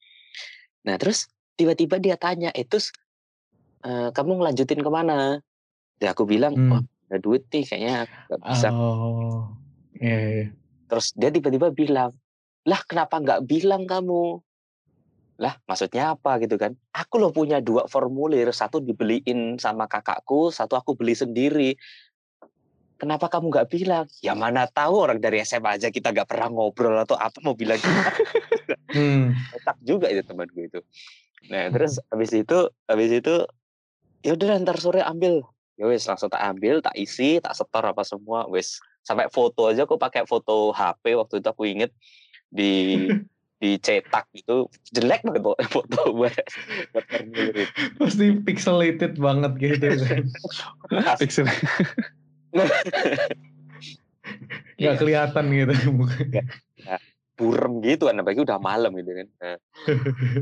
[0.87, 1.27] Nah, terus
[1.59, 2.95] tiba-tiba dia tanya, "Eh, terus
[3.83, 5.43] eh, kamu ngelanjutin ke mana?"
[5.99, 6.71] Ya aku bilang, Hmm.
[6.71, 9.51] "Wah, ada duit nih kayaknya nggak bisa." Oh.
[9.99, 10.47] Iya, iya.
[10.91, 12.15] Terus dia tiba-tiba bilang,
[12.67, 14.43] "Lah kenapa nggak bilang kamu?"
[15.41, 16.77] Lah maksudnya apa gitu kan?
[16.93, 21.81] Aku loh punya dua formulir, satu dibeliin sama kakakku, satu aku beli sendiri.
[23.01, 24.05] Kenapa kamu nggak bilang?
[24.21, 27.81] Ya mana tahu orang dari SMA aja kita nggak pernah ngobrol atau apa mau bilang
[27.81, 28.13] gimana?
[28.91, 29.31] Hmm.
[29.55, 30.83] Otak juga itu temanku itu.
[31.47, 32.59] Nah terus habis itu,
[32.91, 33.47] habis itu
[34.27, 35.47] ya udah ntar sore ambil.
[35.79, 39.87] Ya wes langsung tak ambil, tak isi, tak setor apa semua, wes sampai foto aja
[39.87, 41.91] aku pakai foto HP waktu itu aku inget
[42.51, 42.99] di
[43.61, 46.33] dicetak gitu jelek banget foto, foto buat
[46.97, 47.63] daftar itu.
[47.95, 50.25] Pasti pixelated banget gitu kan.
[51.21, 51.45] Pixel.
[54.81, 54.97] Nggak Iya.
[54.97, 56.43] kelihatan gitu mukanya.
[57.37, 59.57] burem gitu kan apalagi udah malam gitu kan Nah,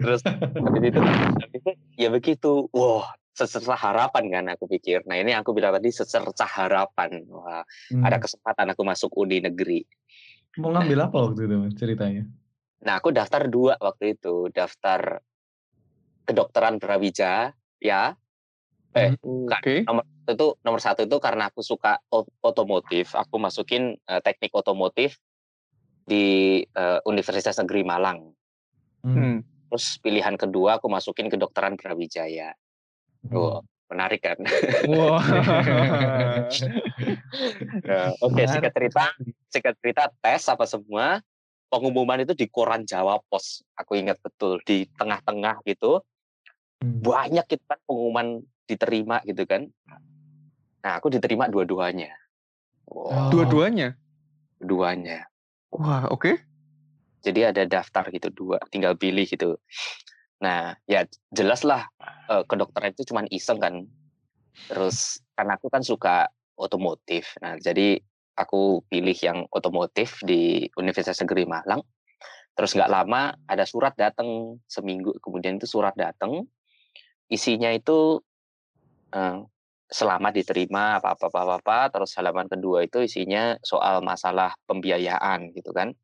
[0.03, 5.31] terus habis itu habis itu ya begitu wah secercah harapan kan aku pikir nah ini
[5.31, 8.03] aku bilang tadi secercah harapan wah Hmm.
[8.03, 9.87] ada kesempatan aku masuk uni negeri
[10.59, 12.27] Mau ngambil apa waktu itu ceritanya?
[12.79, 15.19] Nah aku daftar dua waktu itu daftar
[16.25, 18.15] kedokteran Brawijaya ya
[18.97, 19.61] Eh, bukan.
[19.61, 19.75] Oke.
[19.85, 22.01] nomor satu itu nomor satu itu karena aku suka
[22.41, 25.21] otomotif aku masukin eh, teknik otomotif
[26.09, 28.33] di eh, Universitas Negeri Malang
[28.99, 29.15] Hmm.
[29.15, 29.39] Hmm.
[29.71, 32.51] terus pilihan kedua aku masukin kedokteran Brawijaya
[33.31, 34.43] oh menarik kan
[34.91, 35.23] Wah.
[37.87, 39.05] Nah, oke Menarik singkat cerita
[39.47, 41.23] singkat cerita tes apa semua
[41.69, 46.01] pengumuman itu di koran Jawa Pos aku ingat betul di tengah-tengah gitu
[46.79, 47.03] Hmm.
[47.03, 49.67] banyak gitu kan pengumuman diterima gitu kan
[50.79, 52.15] nah aku diterima dua-duanya
[52.87, 53.29] Oh.
[53.29, 53.99] Dua-duanya.
[54.57, 55.27] duanya
[55.69, 56.39] Wah, oke.
[57.21, 59.59] jadi ada daftar gitu dua tinggal pilih gitu
[60.39, 61.91] nah ya jelas lah
[62.31, 63.83] eh, kedokteran itu cuman iseng kan
[64.71, 67.99] terus karena aku kan suka otomotif nah jadi
[68.39, 71.83] aku pilih yang otomotif di Universitas Negeri Malang.
[72.55, 76.47] Terus nggak lama ada surat datang seminggu kemudian itu surat datang
[77.31, 78.19] isinya itu
[79.15, 79.39] eh,
[79.89, 81.79] selamat diterima apa apa apa apa.
[81.91, 85.95] Terus halaman kedua itu isinya soal masalah pembiayaan gitu kan.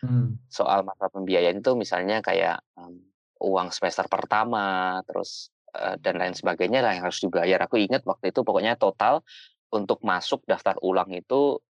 [0.00, 0.36] Hmm.
[0.48, 3.00] soal masalah pembiayaan itu misalnya kayak em,
[3.40, 7.60] uang semester pertama terus eh, dan lain sebagainya lah yang harus dibayar.
[7.68, 9.24] Aku ingat waktu itu pokoknya total
[9.72, 11.60] untuk masuk daftar ulang itu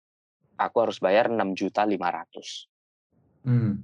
[0.60, 2.68] aku harus bayar 6 juta 500
[3.40, 3.80] Hmm.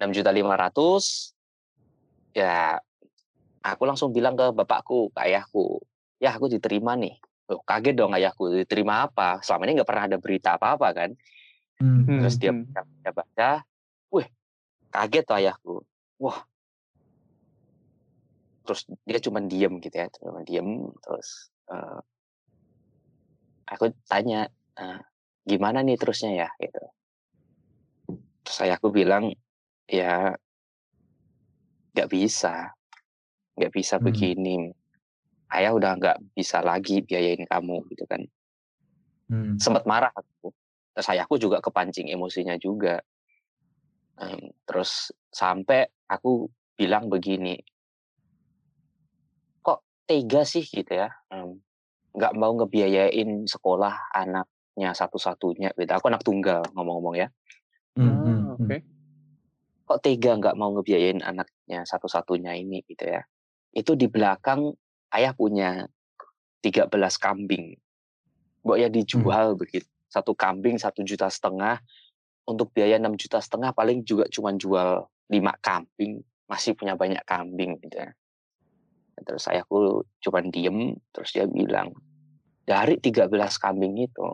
[0.00, 1.36] 6 juta 500
[2.32, 2.80] ya
[3.60, 5.84] aku langsung bilang ke bapakku ke ayahku
[6.16, 10.18] ya aku diterima nih Loh, kaget dong ayahku diterima apa selama ini nggak pernah ada
[10.18, 11.12] berita apa-apa kan
[11.76, 12.08] Hmm.
[12.08, 12.24] Hmm.
[12.24, 12.72] terus dia hmm.
[12.72, 13.50] baca baca, baca
[14.08, 14.24] wih
[14.88, 15.74] kaget tuh ayahku
[16.16, 16.40] wah
[18.64, 22.00] terus dia cuma diem gitu ya cuma diem terus eh,
[23.68, 24.48] aku tanya
[24.80, 25.00] "Eh,
[25.46, 26.82] gimana nih terusnya ya gitu
[28.42, 29.30] terus ayahku bilang
[29.86, 30.34] ya
[31.94, 32.74] nggak bisa
[33.56, 34.06] nggak bisa Hmm.
[34.10, 34.74] begini
[35.54, 38.26] ayah udah nggak bisa lagi biayain kamu gitu kan
[39.26, 39.58] Hmm.
[39.58, 40.54] sempat marah aku.
[40.94, 43.02] Terus ayahku juga kepancing emosinya juga.
[44.22, 46.46] Em, terus sampai aku
[46.78, 47.58] bilang begini,
[49.66, 51.10] kok tega sih gitu ya,
[52.14, 54.14] nggak mau ngebiayain sekolah
[54.76, 55.88] anaknya satu-satunya gitu.
[55.96, 57.28] Aku anak tunggal ngomong-ngomong ya.
[57.96, 58.04] Hmm.
[58.04, 58.60] Ah, Hmm.
[58.60, 58.78] Oke.
[59.88, 63.24] Kok tega nggak mau ngebiayain anaknya satu-satunya ini gitu ya.
[63.72, 64.76] Itu di belakang
[65.16, 65.88] ayah punya
[66.60, 67.72] 13 kambing.
[68.66, 69.88] Mbok ya dijual begitu.
[70.12, 71.80] Satu kambing satu juta setengah.
[72.46, 76.20] Untuk biaya 6 juta setengah paling juga cuma jual lima kambing.
[76.46, 78.10] Masih punya banyak kambing gitu ya.
[79.24, 80.98] Terus ayahku cuma diem.
[81.14, 81.94] Terus dia bilang,
[82.66, 83.30] dari 13
[83.62, 84.28] kambing itu,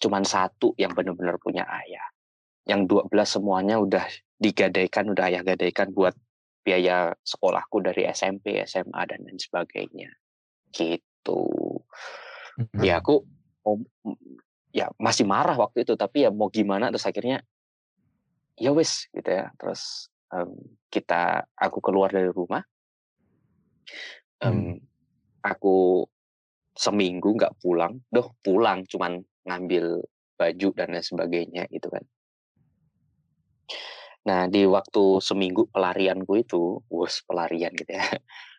[0.00, 2.06] cuman satu yang benar-benar punya ayah.
[2.66, 4.04] Yang 12 semuanya udah
[4.36, 6.12] digadaikan, udah ayah gadaikan buat
[6.66, 10.10] biaya sekolahku dari SMP, SMA, dan lain sebagainya.
[10.74, 11.42] Gitu.
[12.58, 12.82] Hmm.
[12.82, 13.22] Ya aku
[14.74, 17.46] ya masih marah waktu itu, tapi ya mau gimana terus akhirnya
[18.58, 19.54] ya wes gitu ya.
[19.54, 20.50] Terus em,
[20.90, 22.66] kita, aku keluar dari rumah,
[24.42, 24.82] em,
[25.40, 26.02] aku
[26.76, 30.02] seminggu nggak pulang, doh pulang cuman ngambil
[30.36, 32.04] baju dan lain sebagainya gitu kan.
[34.26, 38.04] Nah di waktu seminggu pelarianku itu, wus pelarian gitu ya.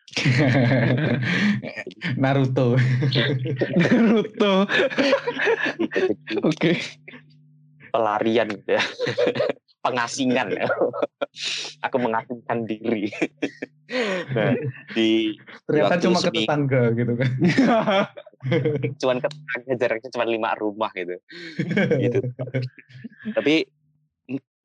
[2.22, 2.80] Naruto.
[3.84, 4.64] Naruto.
[6.40, 6.72] Oke.
[7.88, 8.84] pelarian gitu ya.
[9.88, 10.68] Pengasingan ya.
[11.88, 13.08] Aku mengasingkan diri.
[14.36, 14.52] nah,
[14.92, 15.32] di
[15.64, 17.30] Ternyata cuma ke tetangga gitu kan.
[19.00, 21.16] cuman ke tetangga jaraknya cuma lima rumah gitu.
[21.96, 22.20] gitu.
[23.32, 23.64] Tapi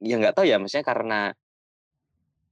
[0.04, 1.20] ya nggak tahu ya, maksudnya karena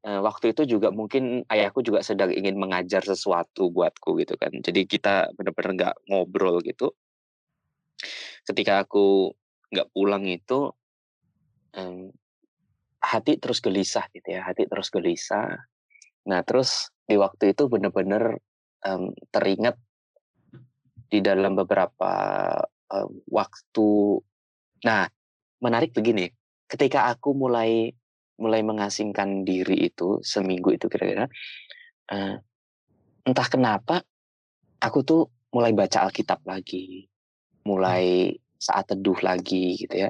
[0.08, 4.56] eh, waktu itu juga mungkin ayahku juga sedang ingin mengajar sesuatu buatku gitu kan.
[4.64, 6.96] Jadi kita benar-benar nggak ngobrol gitu.
[8.48, 9.36] Ketika aku
[9.72, 10.72] nggak pulang itu
[13.02, 15.58] hati terus gelisah gitu ya, hati terus gelisah.
[16.30, 18.38] Nah terus di waktu itu benar-benar
[18.86, 19.76] em, teringat
[21.12, 22.14] di dalam beberapa
[22.94, 24.22] em, waktu
[24.82, 25.06] Nah,
[25.62, 26.26] menarik begini,
[26.66, 27.94] ketika aku mulai
[28.42, 31.30] mulai mengasingkan diri itu seminggu itu kira-kira,
[32.10, 32.36] uh,
[33.22, 34.02] entah kenapa
[34.82, 35.22] aku tuh
[35.54, 37.06] mulai baca Alkitab lagi,
[37.70, 40.10] mulai saat teduh lagi gitu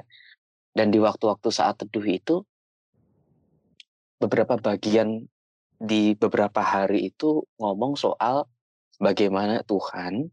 [0.72, 2.40] Dan di waktu-waktu saat teduh itu
[4.22, 5.26] beberapa bagian
[5.82, 8.46] di beberapa hari itu ngomong soal
[9.02, 10.30] bagaimana Tuhan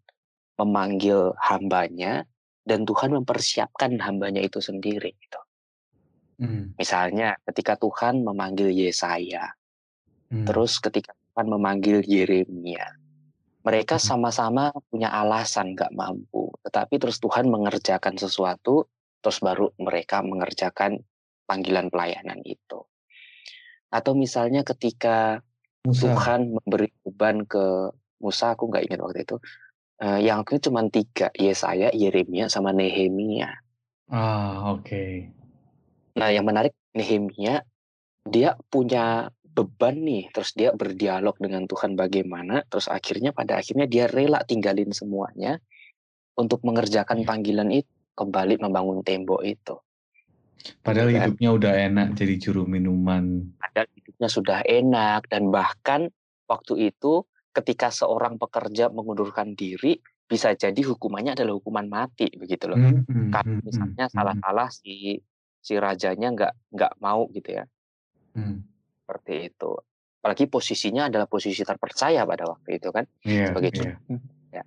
[0.62, 2.30] memanggil hambanya
[2.62, 5.42] dan Tuhan mempersiapkan hambanya itu sendiri gitu.
[6.40, 6.78] Hmm.
[6.78, 9.58] Misalnya ketika Tuhan memanggil Yesaya,
[10.30, 10.46] hmm.
[10.46, 12.94] terus ketika Tuhan memanggil Yeremia,
[13.66, 14.06] mereka hmm.
[14.06, 18.86] sama-sama punya alasan nggak mampu, tetapi terus Tuhan mengerjakan sesuatu,
[19.20, 21.02] terus baru mereka mengerjakan
[21.50, 22.86] panggilan pelayanan itu.
[23.90, 25.42] Atau misalnya ketika
[25.86, 26.14] Musa.
[26.14, 29.38] Tuhan memberi beban ke Musa, aku nggak ingat waktu itu,
[30.04, 33.50] uh, yang aku cuma tiga, Yesaya, Yeremia, sama Nehemia.
[34.12, 34.84] Ah, oke.
[34.86, 35.14] Okay.
[36.20, 37.64] Nah, yang menarik Nehemia
[38.28, 44.06] dia punya beban nih, terus dia berdialog dengan Tuhan bagaimana, terus akhirnya pada akhirnya dia
[44.06, 45.58] rela tinggalin semuanya
[46.36, 47.28] untuk mengerjakan iya.
[47.28, 49.76] panggilan itu, kembali membangun tembok itu.
[50.84, 53.56] Padahal dan, hidupnya udah enak jadi juru minuman.
[53.60, 56.02] Padahal hidupnya sudah enak dan bahkan
[56.46, 57.24] waktu itu
[57.56, 59.98] ketika seorang pekerja mengundurkan diri
[60.30, 62.78] bisa jadi hukumannya adalah hukuman mati begitu loh.
[62.78, 63.28] Mm -hmm.
[63.34, 65.18] Karena hmm, misalnya salah-salah si
[65.60, 67.64] si rajanya nggak nggak mau gitu ya
[68.36, 68.58] hmm.
[69.04, 69.72] seperti itu
[70.20, 73.98] apalagi posisinya adalah posisi terpercaya pada waktu itu kan yeah, sebagai yeah.
[74.52, 74.64] ya.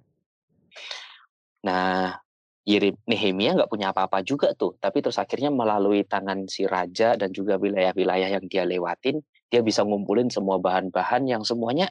[1.65, 2.17] nah
[2.63, 7.59] Nehemia nggak punya apa-apa juga tuh tapi terus akhirnya melalui tangan si raja dan juga
[7.59, 9.19] wilayah-wilayah yang dia lewatin
[9.51, 11.91] dia bisa ngumpulin semua bahan-bahan yang semuanya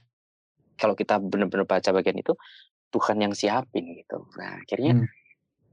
[0.79, 2.33] kalau kita benar-benar baca bagian itu
[2.87, 5.07] Tuhan yang siapin gitu nah akhirnya hmm.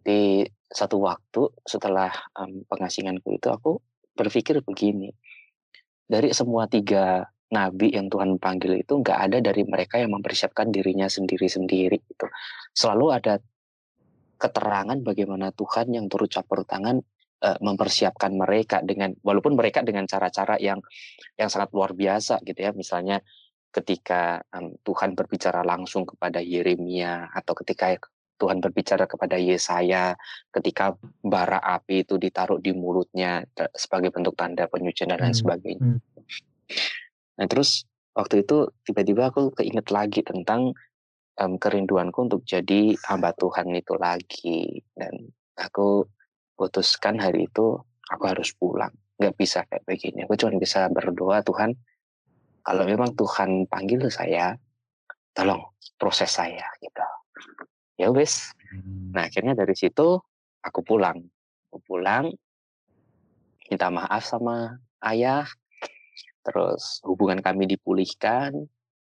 [0.03, 3.79] di satu waktu setelah um, pengasinganku itu aku
[4.19, 5.15] berpikir begini
[6.11, 7.23] dari semua tiga
[7.55, 12.27] nabi yang Tuhan panggil itu nggak ada dari mereka yang mempersiapkan dirinya sendiri-sendiri itu
[12.75, 13.39] selalu ada
[14.39, 17.03] keterangan bagaimana Tuhan yang turut campur tangan
[17.43, 20.79] uh, mempersiapkan mereka dengan walaupun mereka dengan cara-cara yang
[21.35, 23.19] yang sangat luar biasa gitu ya misalnya
[23.75, 27.99] ketika um, Tuhan berbicara langsung kepada Yeremia atau ketika
[28.39, 30.15] Tuhan berbicara kepada Yesaya
[30.55, 30.95] ketika
[31.27, 33.43] bara api itu ditaruh di mulutnya
[33.75, 35.93] sebagai bentuk tanda penyucian dan lain hmm, sebagainya.
[35.99, 36.01] Hmm.
[37.43, 37.83] Nah terus
[38.15, 40.79] waktu itu tiba-tiba aku keinget lagi tentang
[41.39, 44.83] um, kerinduanku untuk jadi hamba Tuhan itu lagi.
[44.93, 46.05] Dan aku
[46.59, 47.79] putuskan hari itu
[48.11, 48.93] aku harus pulang.
[49.19, 50.27] Nggak bisa kayak begini.
[50.27, 51.75] Aku cuma bisa berdoa Tuhan
[52.67, 54.59] kalau memang Tuhan panggil saya
[55.33, 55.63] tolong
[55.97, 57.07] proses saya gitu.
[57.99, 59.11] Ya wes hmm.
[59.15, 60.19] nah akhirnya dari situ
[60.63, 61.23] aku pulang.
[61.71, 62.31] Aku pulang
[63.69, 65.45] minta maaf sama ayah
[66.43, 68.55] terus hubungan kami dipulihkan.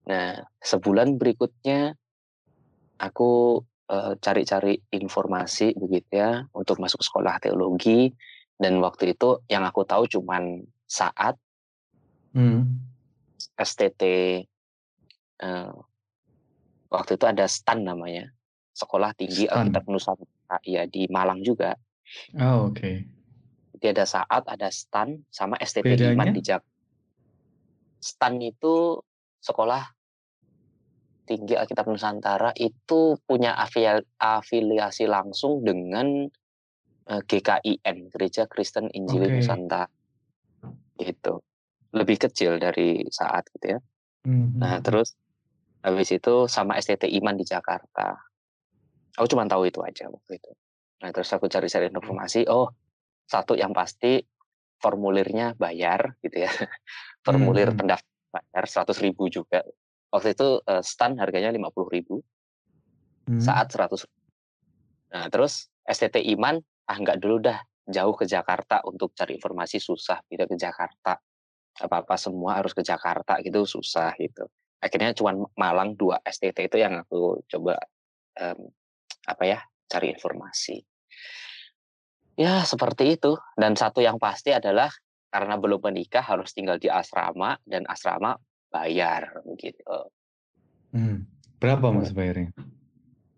[0.08, 1.94] Nah sebulan berikutnya
[3.00, 8.12] aku cari cari-cari informasi begitu ya untuk masuk sekolah teologi
[8.60, 11.40] dan waktu itu yang aku tahu cuman saat
[12.36, 12.68] hmm.
[13.56, 14.04] STT
[15.40, 15.72] uh,
[16.92, 18.32] waktu itu ada STAN namanya
[18.78, 21.74] Sekolah Tinggi Alkitab Nusantara ya di Malang juga.
[22.38, 22.78] Oh, oke.
[22.78, 22.96] Okay.
[23.78, 26.14] Jadi ada saat ada STAN sama STT Bedanya?
[26.14, 26.70] Iman di Jakarta.
[27.98, 29.02] STAN itu
[29.42, 29.97] sekolah
[31.28, 36.32] tinggi Alkitab Nusantara itu punya afiliasi langsung dengan
[37.12, 39.34] eh, GKIN Gereja Kristen Injil okay.
[39.38, 39.92] Nusantara
[40.98, 41.44] gitu
[41.92, 43.80] lebih kecil dari saat gitu ya
[44.24, 44.50] mm -hmm.
[44.58, 45.14] nah terus
[45.84, 48.28] habis itu sama STT Iman di Jakarta
[49.18, 50.52] Aku cuma tahu itu aja waktu itu.
[51.02, 51.98] Nah terus aku cari-cari hmm.
[51.98, 52.70] informasi, oh
[53.26, 54.22] satu yang pasti
[54.78, 56.54] formulirnya bayar gitu ya.
[57.26, 57.78] Formulir hmm.
[57.82, 59.66] pendaftar bayar 100 ribu juga.
[60.12, 62.24] Waktu itu uh, stand harganya 50 ribu.
[63.28, 63.44] Hmm.
[63.44, 64.08] Saat 100
[65.08, 70.20] Nah terus STT Iman, ah nggak dulu dah jauh ke Jakarta untuk cari informasi susah
[70.28, 71.16] gitu ke Jakarta.
[71.78, 74.48] Apa-apa semua harus ke Jakarta gitu susah gitu.
[74.84, 77.80] Akhirnya cuma Malang dua STT itu yang aku coba
[78.44, 78.68] um,
[79.26, 80.84] apa ya cari informasi.
[82.38, 83.34] Ya seperti itu.
[83.58, 84.92] Dan satu yang pasti adalah
[85.32, 88.38] karena belum menikah harus tinggal di asrama dan asrama
[88.72, 90.12] bayar gitu.
[90.92, 91.28] Hmm.
[91.58, 92.54] Berapa mas bayarnya?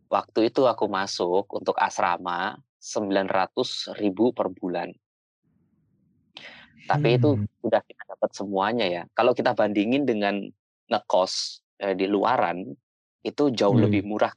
[0.09, 4.89] Waktu itu aku masuk untuk asrama 900 ribu per bulan.
[6.89, 7.17] Tapi hmm.
[7.21, 7.29] itu
[7.61, 9.03] udah kita dapat semuanya ya.
[9.13, 10.41] Kalau kita bandingin dengan
[10.89, 12.65] ngekos eh, di luaran
[13.21, 13.85] itu jauh hmm.
[13.85, 14.33] lebih murah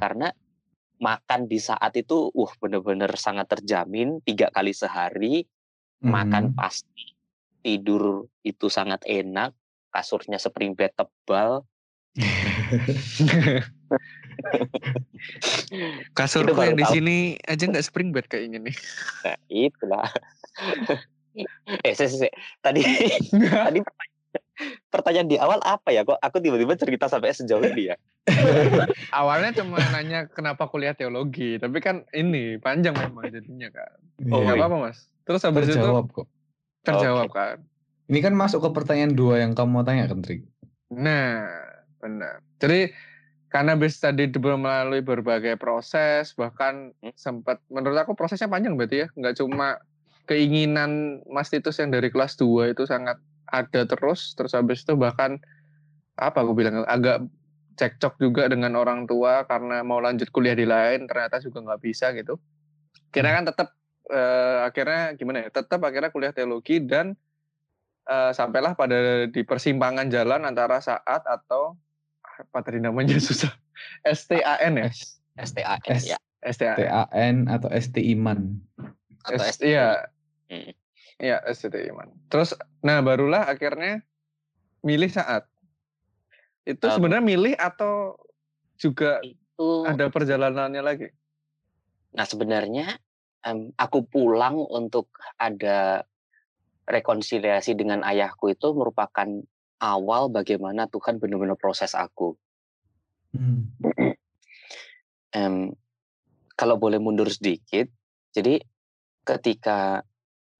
[0.00, 0.32] karena
[1.00, 5.42] makan di saat itu, uh bener-bener sangat terjamin tiga kali sehari,
[6.04, 6.56] makan Mhm.
[6.56, 7.16] pasti,
[7.64, 9.56] tidur itu sangat enak,
[9.90, 11.62] kasurnya spring bed tebal.
[16.12, 16.94] Kasurku yang di tahu.
[16.96, 18.72] sini aja nggak spring bed kayak gini.
[19.22, 20.08] Nah, itulah.
[21.86, 22.80] eh, sih, sih, Tadi
[23.66, 23.78] tadi
[24.90, 26.02] pertanyaan, di awal apa ya?
[26.02, 27.96] Kok aku tiba-tiba cerita sampai sejauh ini ya?
[29.10, 33.96] Awalnya cuma nanya kenapa kuliah teologi, tapi kan ini panjang memang jadinya kan.
[34.28, 34.60] Oh, Nggak Iya.
[34.60, 34.98] apa-apa mas.
[35.24, 36.26] Terus habis itu Terjawab kok.
[36.82, 37.56] terjawab kan.
[38.10, 40.42] Ini kan masuk ke pertanyaan dua yang kamu mau tanya kan, Trik?
[40.90, 41.46] Nah,
[42.02, 42.42] benar.
[42.58, 42.90] Jadi
[43.46, 47.14] karena bis tadi di- melalui berbagai proses, bahkan Hmm.
[47.14, 49.78] sempat menurut aku prosesnya panjang berarti ya, nggak cuma
[50.26, 55.38] keinginan Mas Titus yang dari kelas 2 itu sangat ada terus, terus habis itu bahkan
[56.18, 57.26] apa aku bilang agak
[57.78, 62.10] cekcok juga dengan orang tua karena mau lanjut kuliah di lain ternyata juga nggak bisa
[62.14, 62.38] gitu.
[63.14, 63.74] Kira kan tetap
[64.10, 65.48] eh, akhirnya gimana ya?
[65.54, 67.14] Tetap akhirnya kuliah teologi dan
[68.10, 71.78] eh, sampailah pada di persimpangan jalan antara saat atau
[72.20, 73.54] apa tadi namanya susah.
[74.04, 74.90] STAN ya?
[75.40, 76.18] STAN S- ya.
[76.50, 78.58] STAN TAN atau ST Iman.
[79.24, 79.68] atau S- STAN.
[79.70, 79.88] iya.
[80.50, 80.72] Hmm.
[81.22, 81.36] iya
[81.86, 82.10] Iman.
[82.32, 84.02] Terus nah barulah akhirnya
[84.82, 85.46] milih saat.
[86.64, 88.16] Itu Um, sebenarnya milih atau
[88.80, 91.08] juga Itu ada perjalanannya lagi?
[92.16, 92.96] Nah sebenarnya
[93.44, 96.04] em, aku pulang untuk ada
[96.90, 99.26] rekonsiliasi dengan ayahku itu merupakan
[99.80, 102.34] awal bagaimana Tuhan benar-benar proses aku.
[103.32, 103.70] Hmm.
[105.30, 105.70] Em,
[106.58, 107.86] kalau boleh mundur sedikit,
[108.34, 108.58] jadi
[109.22, 110.02] ketika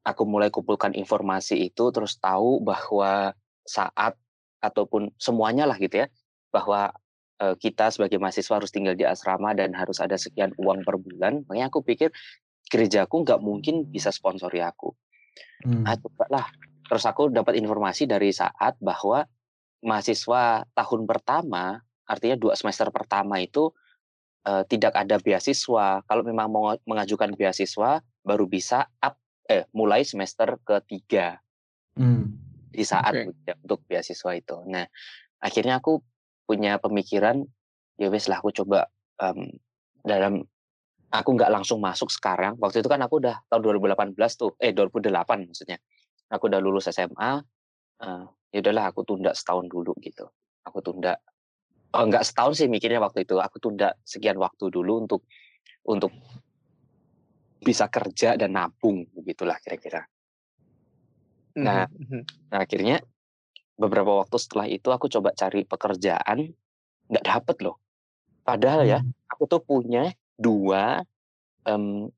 [0.06, 3.34] aku mulai kumpulkan informasi itu terus tahu bahwa
[3.66, 4.14] saat
[4.62, 6.08] ataupun semuanya lah gitu ya,
[6.54, 6.94] bahwa
[7.42, 11.42] eh, kita sebagai mahasiswa harus tinggal di asrama dan harus ada sekian uang per bulan,
[11.50, 12.14] makanya aku pikir
[12.70, 14.94] gerejaku nggak mungkin bisa sponsori aku.
[15.64, 15.84] Hmm.
[15.84, 16.46] Ah, coba lah.
[16.88, 19.24] Terus aku dapat informasi dari saat bahwa
[19.84, 23.70] mahasiswa tahun pertama, artinya dua semester pertama itu
[24.46, 26.02] eh, tidak ada beasiswa.
[26.04, 29.16] Kalau memang mau mengajukan beasiswa, baru bisa up
[29.50, 31.42] eh mulai semester ketiga
[31.98, 32.38] Hmm.
[32.70, 34.62] di saat ujian untuk beasiswa itu.
[34.70, 34.86] Nah,
[35.42, 35.98] akhirnya aku
[36.46, 37.42] punya pemikiran,
[37.98, 38.86] ya wes lah aku coba
[39.18, 39.58] em,
[40.06, 40.46] dalam
[41.10, 42.54] aku nggak langsung masuk sekarang.
[42.62, 45.78] Waktu itu kan aku udah tahun 2018 tuh, eh 2008 maksudnya.
[46.30, 47.42] Aku udah lulus SMA.
[48.00, 48.24] eh,
[48.56, 50.24] ya udahlah aku tunda setahun dulu gitu.
[50.64, 51.20] Aku tunda.
[51.92, 53.36] Oh, nggak setahun sih mikirnya waktu itu.
[53.36, 55.28] Aku tunda sekian waktu dulu untuk
[55.84, 56.08] untuk
[57.60, 60.08] bisa kerja dan nabung begitulah kira-kira.
[61.60, 62.22] Nah, Mhm.
[62.50, 63.04] Nah, akhirnya
[63.76, 66.50] beberapa waktu setelah itu aku coba cari pekerjaan,
[67.10, 67.76] nggak dapet loh.
[68.42, 69.12] Padahal ya, Hmm.
[69.28, 70.08] aku tuh punya
[70.40, 71.04] dua
[71.68, 72.08] em,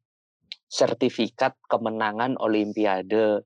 [0.70, 3.42] sertifikat kemenangan Olimpiade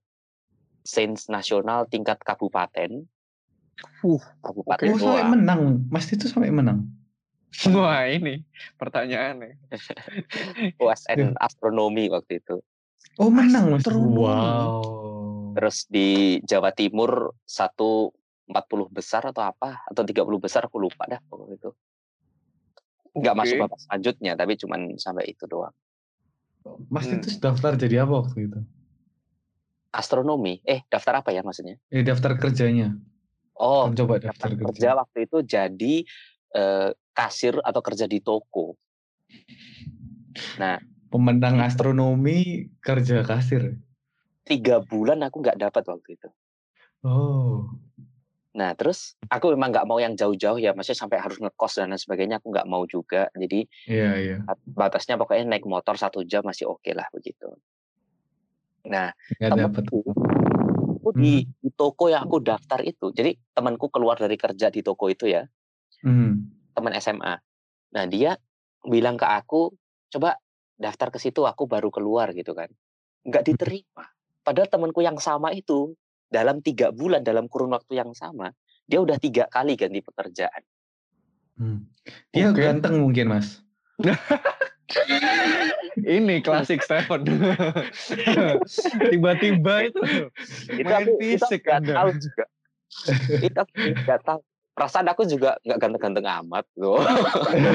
[0.86, 3.08] Sains Nasional tingkat kabupaten.
[4.06, 5.60] Uh, Kabupaten Oh, sampai menang.
[5.90, 6.86] Mas itu sampai menang.
[7.72, 8.44] wah ini
[8.76, 9.56] pertanyaannya
[10.82, 12.60] USN astronomi waktu itu.
[13.16, 13.88] Oh, menang Mas.
[13.88, 14.84] Wow.
[15.56, 18.12] Terus di Jawa Timur satu
[18.46, 21.70] 40 besar atau apa atau 30 besar aku lupa dah pokoknya itu.
[23.16, 23.40] Nggak Oke.
[23.40, 25.72] masuk babak selanjutnya tapi cuman sampai itu doang.
[26.92, 27.22] Mas Hmm.
[27.22, 28.60] itu daftar jadi apa waktu itu?
[29.94, 30.60] Astronomi.
[30.66, 31.80] Eh, daftar apa ya maksudnya?
[31.88, 32.92] Eh, daftar kerjanya.
[33.56, 34.66] Oh, Kan coba daftar daftar kerja.
[34.68, 35.94] kerja waktu itu jadi
[36.56, 38.76] eh, kasir atau kerja di toko.
[41.08, 43.80] Pemenang astronomi kerja kasir.
[44.44, 46.28] Tiga bulan aku nggak dapat waktu itu.
[47.00, 47.72] Oh.
[48.56, 52.00] Nah, terus aku memang nggak mau yang jauh-jauh ya, maksudnya sampai harus ngekos dan lain
[52.00, 53.28] sebagainya, aku nggak mau juga.
[53.36, 54.36] Jadi Iya, iya.
[54.64, 57.52] batasnya pokoknya naik motor satu jam masih oke lah begitu.
[58.88, 60.00] Nah, temanku
[61.06, 65.06] aku di, di toko yang aku daftar itu, jadi temanku keluar dari kerja di toko
[65.06, 65.44] itu ya,
[66.02, 66.48] Hmm.
[66.72, 67.34] teman SMA.
[67.92, 68.40] Nah, dia
[68.82, 69.70] bilang ke aku,
[70.10, 70.40] coba
[70.80, 72.72] daftar ke situ, aku baru keluar gitu kan.
[73.22, 74.06] Nggak diterima.
[74.42, 75.94] Padahal temanku yang sama itu,
[76.26, 78.50] dalam tiga bulan, dalam kurun waktu yang sama,
[78.86, 80.62] dia udah tiga kali ganti pekerjaan.
[81.56, 81.88] Hmm.
[82.30, 82.62] Dia Oke.
[82.62, 83.62] ganteng mungkin, Mas.
[86.06, 87.26] ini klasik Stefan
[89.10, 90.00] tiba-tiba itu
[90.78, 91.94] Itu main aku, fisik nggak Anda.
[91.96, 92.44] tahu juga.
[93.42, 93.72] itu aku
[94.04, 94.40] nggak tahu.
[94.76, 97.00] Perasaan aku juga nggak ganteng-ganteng amat loh.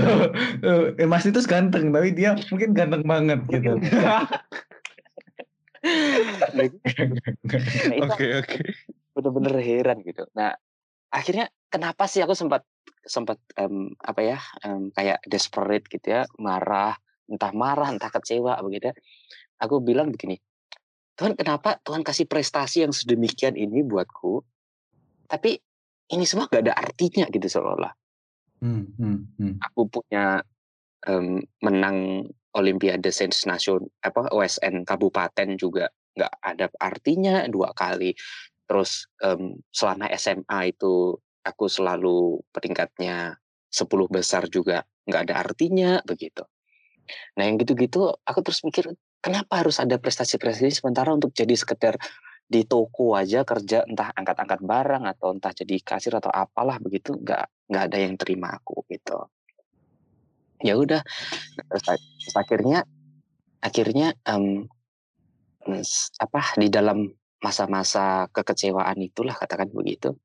[1.01, 3.81] eh, Mas itu ganteng, tapi dia mungkin ganteng banget gitu.
[6.55, 6.69] Nah,
[8.05, 8.57] oke oke
[9.11, 10.23] bener-bener heran gitu.
[10.37, 10.53] Nah,
[11.11, 12.63] akhirnya kenapa sih aku sempat
[13.01, 16.93] sempat um, apa ya um, kayak desperate gitu ya marah
[17.25, 18.95] entah marah entah kecewa begitu ya.
[19.57, 20.37] aku bilang begini
[21.17, 24.45] Tuhan kenapa Tuhan kasih prestasi yang sedemikian ini buatku
[25.25, 25.57] tapi
[26.11, 27.93] ini semua gak ada artinya gitu seolah-olah
[28.61, 29.53] hmm, hmm, hmm.
[29.65, 30.45] aku punya
[31.09, 35.87] um, menang Olimpiade Sains Nasional apa OSN kabupaten juga
[36.17, 38.11] nggak ada artinya dua kali.
[38.67, 43.35] Terus um, selama SMA itu aku selalu peringkatnya
[43.71, 46.43] 10 besar juga nggak ada artinya begitu.
[47.39, 48.91] Nah yang gitu-gitu aku terus mikir
[49.23, 51.95] kenapa harus ada prestasi-prestasi sementara untuk jadi sekedar
[52.51, 57.71] di toko aja kerja entah angkat-angkat barang atau entah jadi kasir atau apalah begitu nggak
[57.71, 59.23] nggak ada yang terima aku gitu
[60.61, 61.01] ya udah
[61.69, 62.79] terus, terus akhirnya
[63.61, 64.65] akhirnya um,
[66.17, 67.05] apa di dalam
[67.41, 70.17] masa-masa kekecewaan itulah katakan begitu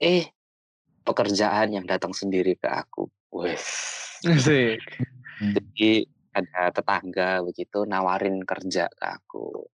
[0.00, 0.32] eh
[1.04, 3.08] pekerjaan yang datang sendiri ke aku.
[3.30, 3.64] Wes
[5.56, 5.92] jadi
[6.30, 9.66] ada tetangga begitu nawarin kerja ke aku.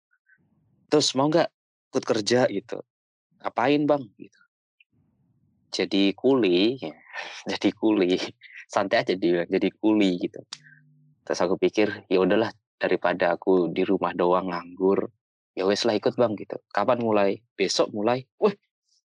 [0.87, 1.49] Terus mau nggak
[1.91, 2.79] ikut kerja gitu?
[3.41, 4.03] Ngapain bang?
[4.15, 4.41] Gitu.
[5.73, 6.95] Jadi kuli ya.
[7.51, 8.15] jadi kuli
[8.69, 10.41] santai aja dia jadi kuli gitu.
[11.25, 15.09] Terus aku pikir ya udahlah daripada aku di rumah doang nganggur
[15.55, 16.59] ya wes lah ikut bang gitu.
[16.69, 17.39] Kapan mulai?
[17.55, 18.27] Besok mulai?
[18.37, 18.53] Wah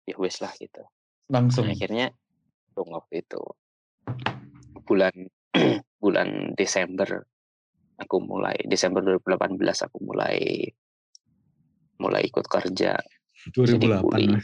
[0.05, 0.83] ya wes lah gitu.
[1.31, 1.71] Langsung.
[1.71, 2.11] Nah, akhirnya
[2.75, 3.43] waktu itu
[4.89, 5.15] bulan
[6.03, 7.23] bulan Desember
[8.01, 10.67] aku mulai Desember 2018 aku mulai
[12.01, 12.97] mulai ikut kerja.
[13.53, 14.37] 2008 kuli.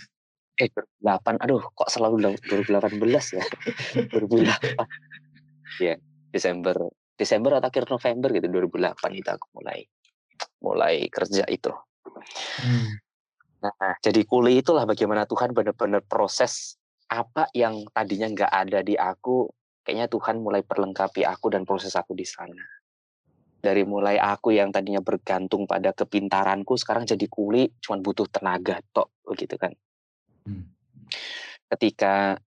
[0.57, 3.44] Eh 2008 aduh kok selalu 2018 ya?
[4.09, 5.94] 2008 ya
[6.32, 6.76] Desember.
[7.16, 9.80] Desember atau akhir November gitu 2008 itu aku mulai
[10.61, 11.72] mulai kerja itu.
[12.61, 12.96] Hmm.
[13.57, 19.48] nah jadi kuli itulah bagaimana Tuhan benar-benar proses apa yang tadinya nggak ada di aku
[19.86, 22.66] kayaknya Tuhan mulai perlengkapi aku dan proses aku di sana.
[23.62, 29.14] Dari mulai aku yang tadinya bergantung pada kepintaranku sekarang jadi kuli cuman butuh tenaga tok
[29.22, 29.72] begitu kan.
[31.66, 32.38] Ketika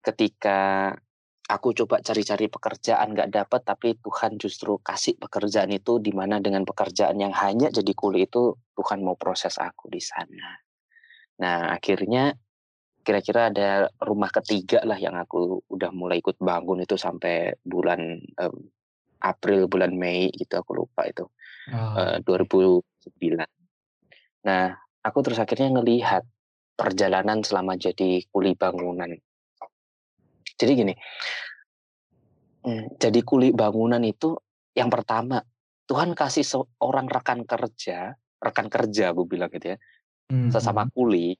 [0.00, 0.58] ketika
[1.48, 6.64] aku coba cari-cari pekerjaan nggak dapat tapi Tuhan justru kasih pekerjaan itu di mana dengan
[6.64, 10.56] pekerjaan yang hanya jadi kuli itu Tuhan mau proses aku di sana
[11.38, 12.36] nah akhirnya
[13.08, 18.68] kira-kira ada rumah ketiga lah yang aku udah mulai ikut bangun itu sampai bulan um,
[19.24, 21.26] April bulan Mei gitu aku lupa itu
[21.72, 22.20] oh.
[22.20, 22.84] uh, 2009.
[24.44, 26.22] Nah aku terus akhirnya ngelihat
[26.78, 29.10] perjalanan selama jadi kuli bangunan.
[30.54, 30.94] Jadi gini,
[32.62, 34.38] hmm, jadi kuli bangunan itu
[34.78, 35.42] yang pertama
[35.90, 39.76] Tuhan kasih seorang rekan kerja, rekan kerja gue bilang gitu ya,
[40.30, 40.54] mm-hmm.
[40.54, 41.34] sesama kuli,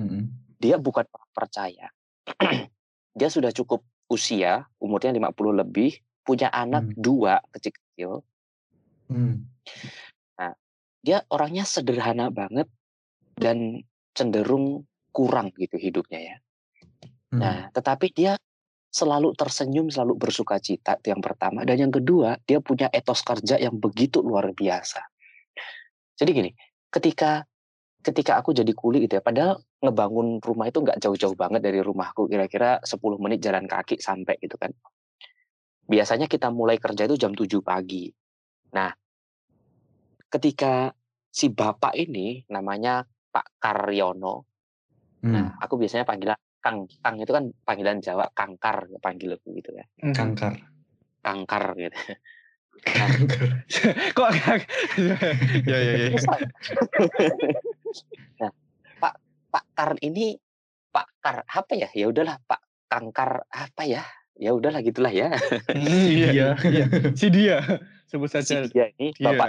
[0.00, 0.56] mm-hmm.
[0.56, 1.04] dia bukan
[1.34, 1.92] percaya,
[3.18, 6.98] dia sudah cukup usia, umurnya 50 lebih, punya anak hmm.
[6.98, 8.26] dua kecil-kecil.
[9.06, 9.46] Hmm.
[10.34, 10.52] Nah,
[11.02, 12.66] dia orangnya sederhana banget
[13.38, 13.86] dan
[14.16, 16.36] cenderung kurang gitu hidupnya ya.
[17.30, 17.40] Hmm.
[17.40, 18.34] Nah, tetapi dia
[18.90, 21.62] selalu tersenyum, selalu bersuka cita itu yang pertama.
[21.62, 25.02] Dan yang kedua, dia punya etos kerja yang begitu luar biasa.
[26.18, 26.50] Jadi gini,
[26.90, 27.46] ketika
[28.00, 32.26] ketika aku jadi kuli gitu ya, padahal ngebangun rumah itu nggak jauh-jauh banget dari rumahku,
[32.26, 34.72] kira-kira 10 menit jalan kaki sampai gitu kan
[35.90, 38.06] biasanya kita mulai kerja itu jam 7 pagi.
[38.78, 38.94] Nah,
[40.30, 40.94] ketika
[41.26, 44.34] si bapak ini namanya Pak Karyono,
[45.22, 45.32] nah, hmm.
[45.32, 49.86] nah aku biasanya panggilan Kang, Kang itu kan panggilan Jawa, Kangkar panggil aku gitu ya.
[50.04, 50.12] Hmm.
[50.12, 50.54] Kangkar.
[51.24, 51.96] Kangkar gitu.
[52.80, 53.12] Nah,
[54.16, 54.30] kok
[55.68, 56.08] ya ya ya.
[58.40, 58.50] nah,
[58.96, 59.14] Pak
[59.52, 60.32] Pak Kar ini
[60.88, 61.92] Pak Kar apa ya?
[61.92, 64.00] Ya udahlah Pak Kangkar apa ya?
[64.40, 65.28] ya udahlah gitulah ya.
[65.68, 66.86] Hmm, iya, iya.
[67.12, 67.60] Si dia
[68.08, 68.64] sebut saja.
[68.64, 69.36] Si dia ini iya.
[69.36, 69.48] bapak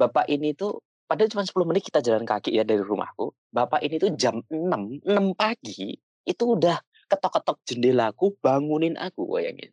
[0.00, 3.32] bapak ini tuh padahal cuma 10 menit kita jalan kaki ya dari rumahku.
[3.50, 5.96] Bapak ini tuh jam 6, 6 pagi
[6.28, 6.76] itu udah
[7.08, 9.72] ketok-ketok jendelaku bangunin aku bayangin.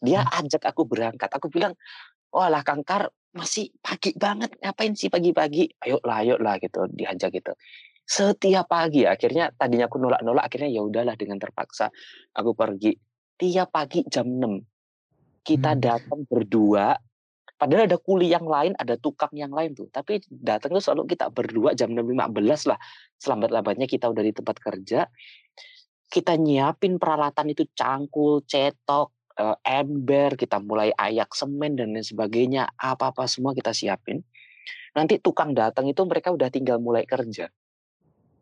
[0.00, 0.38] Dia hmm.
[0.40, 1.28] ajak aku berangkat.
[1.28, 1.76] Aku bilang,
[2.32, 4.56] "Walah Kangkar, masih pagi banget.
[4.64, 5.68] Ngapain sih pagi-pagi?
[5.84, 7.52] Ayolah, ayolah gitu." Diajak gitu
[8.08, 11.92] setiap pagi akhirnya tadinya aku nolak-nolak akhirnya ya udahlah dengan terpaksa
[12.32, 12.96] aku pergi
[13.36, 15.80] tiap pagi jam 6 kita hmm.
[15.84, 16.96] datang berdua
[17.58, 21.28] padahal ada kuli yang lain ada tukang yang lain tuh tapi datang tuh selalu kita
[21.28, 22.78] berdua jam 6.15 lah
[23.18, 25.10] selambat-lambatnya kita udah di tempat kerja
[26.08, 32.70] kita nyiapin peralatan itu cangkul cetok eh, ember kita mulai ayak semen dan lain sebagainya
[32.78, 34.22] apa-apa semua kita siapin
[34.94, 37.50] nanti tukang datang itu mereka udah tinggal mulai kerja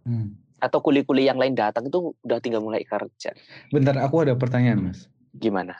[0.06, 0.60] hmm.
[0.62, 3.34] atau kuli-kuli yang lain datang itu udah tinggal mulai kerja.
[3.68, 5.10] Bentar, aku ada pertanyaan, Mas.
[5.36, 5.76] Gimana?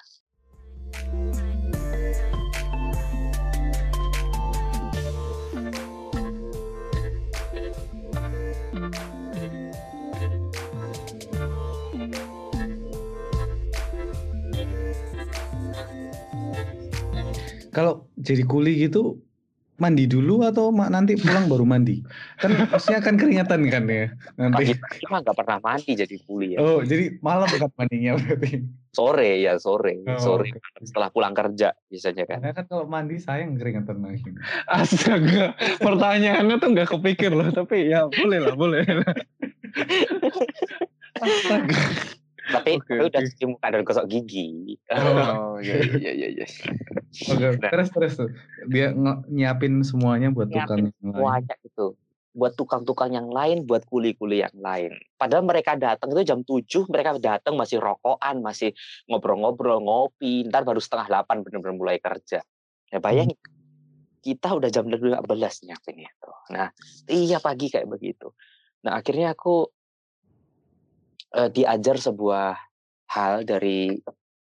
[17.77, 19.21] Kalau jadi kuli gitu
[19.77, 22.01] mandi dulu atau ma- nanti pulang baru mandi?
[22.41, 24.09] Kan pasti akan keringetan kan ya
[24.41, 24.73] nanti.
[25.13, 26.65] Mah nggak pernah mandi jadi kuli ya.
[26.65, 28.65] Oh, jadi malam kan mandinya berarti.
[28.97, 32.41] Sore ya sore, Oh, sore setelah pulang kerja biasanya kan.
[32.41, 34.25] Karena kan kalau mandi sayang keringetan lagi.
[34.73, 39.13] Astaga, pertanyaannya tuh nggak kepikir loh, tapi ya boleh lah, boleh lah.
[41.21, 41.77] Astaga.
[42.47, 44.79] Tapi, Oke, tapi udah cuci muka dan gosok gigi.
[44.95, 46.47] Oh, iya, iya, iya, iya.
[47.27, 47.71] Oke, Nah.
[47.75, 48.31] terus terus tuh.
[48.71, 48.95] Dia
[49.27, 51.15] nyiapin semuanya buat Nyiapin tukang yang lain.
[51.19, 51.87] Semuanya itu.
[52.37, 54.93] Buat tukang-tukang yang lain, buat kuli-kuli yang lain.
[55.17, 58.77] Padahal mereka datang itu jam 7, mereka datang masih rokokan, masih
[59.09, 60.45] ngobrol-ngobrol, ngopi.
[60.47, 62.45] Ntar baru setengah 8 benar-benar mulai kerja.
[62.93, 63.41] Ya bayangin,
[64.21, 66.31] kita udah jam 12 nyiapin itu.
[66.53, 66.71] Nah,
[67.09, 68.31] iya pagi kayak begitu.
[68.85, 69.73] Nah, akhirnya aku
[71.35, 72.55] eh, diajar sebuah
[73.11, 73.95] hal dari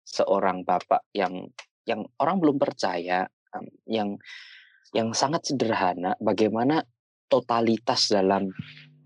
[0.07, 1.47] seorang bapak yang
[1.87, 3.23] yang orang belum percaya,
[3.87, 4.19] yang
[4.91, 6.83] yang sangat sederhana bagaimana
[7.27, 8.51] totalitas dalam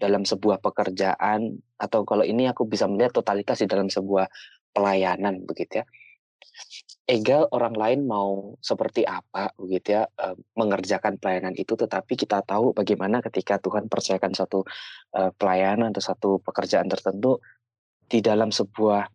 [0.02, 4.30] dalam sebuah pekerjaan atau kalau ini aku bisa melihat totalitas di dalam sebuah
[4.74, 5.86] pelayanan begitu ya.
[7.06, 10.10] Egal orang lain mau seperti apa begitu ya
[10.58, 14.66] mengerjakan pelayanan itu tetapi kita tahu bagaimana ketika Tuhan percayakan satu
[15.18, 17.42] eh, pelayanan atau satu pekerjaan tertentu
[18.12, 19.08] di dalam sebuah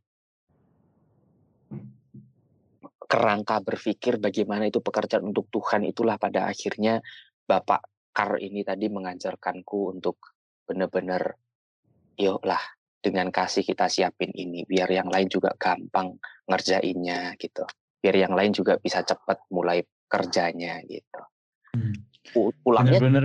[3.07, 7.05] kerangka berpikir bagaimana itu pekerjaan untuk Tuhan itulah pada akhirnya
[7.45, 7.85] Bapak
[8.17, 10.33] Kar ini tadi mengajarkanku untuk
[10.65, 11.37] benar-benar
[12.17, 12.65] yuklah
[12.97, 16.17] dengan kasih kita siapin ini biar yang lain juga gampang
[16.49, 17.69] ngerjainnya gitu
[18.01, 21.21] biar yang lain juga bisa cepat mulai kerjanya gitu
[21.77, 21.93] Hmm.
[22.33, 23.25] Pu- pulangnya Bener-bener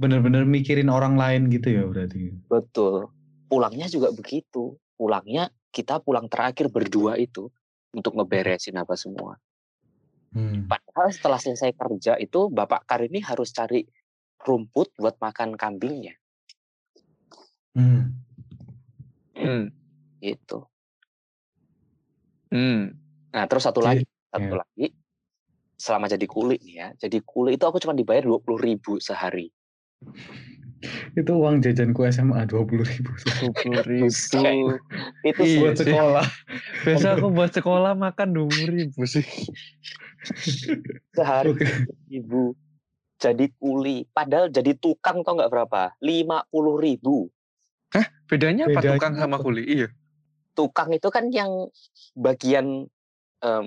[0.00, 2.32] bener-bener mikirin orang lain gitu ya berarti.
[2.48, 3.12] betul
[3.44, 7.48] pulangnya juga begitu pulangnya kita pulang terakhir berdua itu
[7.96, 9.40] untuk ngeberesin apa semua
[10.30, 10.70] Hmm.
[10.70, 13.82] Padahal setelah selesai kerja itu Bapak Kar ini harus cari
[14.46, 16.14] rumput buat makan kambingnya
[17.74, 18.14] Hmm.
[19.34, 19.70] Hmm.
[20.18, 20.66] gitu.
[22.50, 22.98] Hmm.
[23.30, 24.58] Nah, terus satu lagi, satu ya.
[24.58, 24.86] lagi
[25.78, 26.88] selama jadi kuli nih ya.
[26.98, 29.54] Jadi kuli itu aku cuma dibayar 20.000 ribu sehari.
[31.12, 33.12] Itu uang jajanku SMA dua puluh ribu.
[33.60, 34.08] Dua ribu.
[35.24, 36.26] Itu Iya buat sekolah.
[36.88, 39.24] Biasa aku buat sekolah makan dua ribu sih.
[41.16, 41.52] sehari
[42.08, 42.56] ribu.
[43.20, 44.08] Jadi kuli.
[44.08, 45.92] Padahal jadi tukang tau nggak berapa?
[46.00, 46.48] 50.000
[46.80, 47.28] ribu.
[48.30, 49.44] Bedanya apa Bedanya tukang sama apa?
[49.44, 49.62] kuli?
[49.66, 49.88] Iya.
[50.56, 51.68] Tukang itu kan yang
[52.16, 52.88] bagian
[53.44, 53.64] em,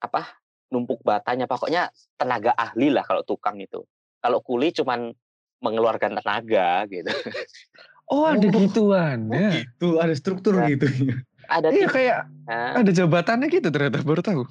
[0.00, 0.40] apa
[0.72, 1.44] numpuk batanya.
[1.44, 3.84] Pokoknya tenaga ahli lah kalau tukang itu.
[4.24, 5.12] Kalau kuli cuman
[5.64, 7.08] mengeluarkan tenaga gitu.
[8.04, 8.52] Oh ada Oh.
[8.52, 9.64] gituannya.
[9.64, 10.68] Itu ada struktur Ya.
[10.76, 10.86] gitu.
[11.48, 14.44] Ada Iya kayak Nah, ada jabatannya gitu ternyata baru tahu.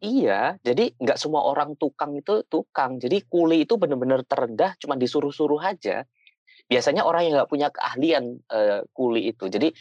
[0.00, 2.96] Iya, jadi nggak semua orang tukang itu tukang.
[2.96, 6.04] Jadi kuli itu benar-benar terendah, cuma disuruh-suruh aja.
[6.68, 9.48] Biasanya orang yang nggak punya keahlian eh, kuli itu.
[9.48, 9.72] Jadi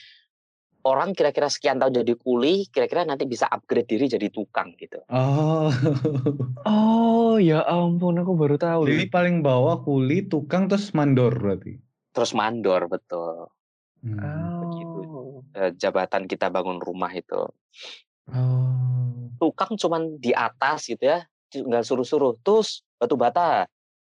[0.86, 5.02] orang kira-kira sekian tahun jadi kuli, kira-kira nanti bisa upgrade diri jadi tukang gitu.
[5.10, 5.74] Oh.
[6.66, 8.88] Oh ya ampun aku baru tahu.
[8.88, 11.82] Jadi paling bawah kuli, tukang terus mandor berarti.
[12.14, 13.50] Terus mandor betul.
[14.06, 14.62] Hmm.
[14.70, 15.02] begitu.
[15.10, 15.58] Oh.
[15.58, 17.50] Eh, jabatan kita bangun rumah itu.
[18.30, 19.30] Oh.
[19.42, 22.38] Tukang cuman di atas gitu ya, nggak suruh-suruh.
[22.46, 23.66] Terus batu bata,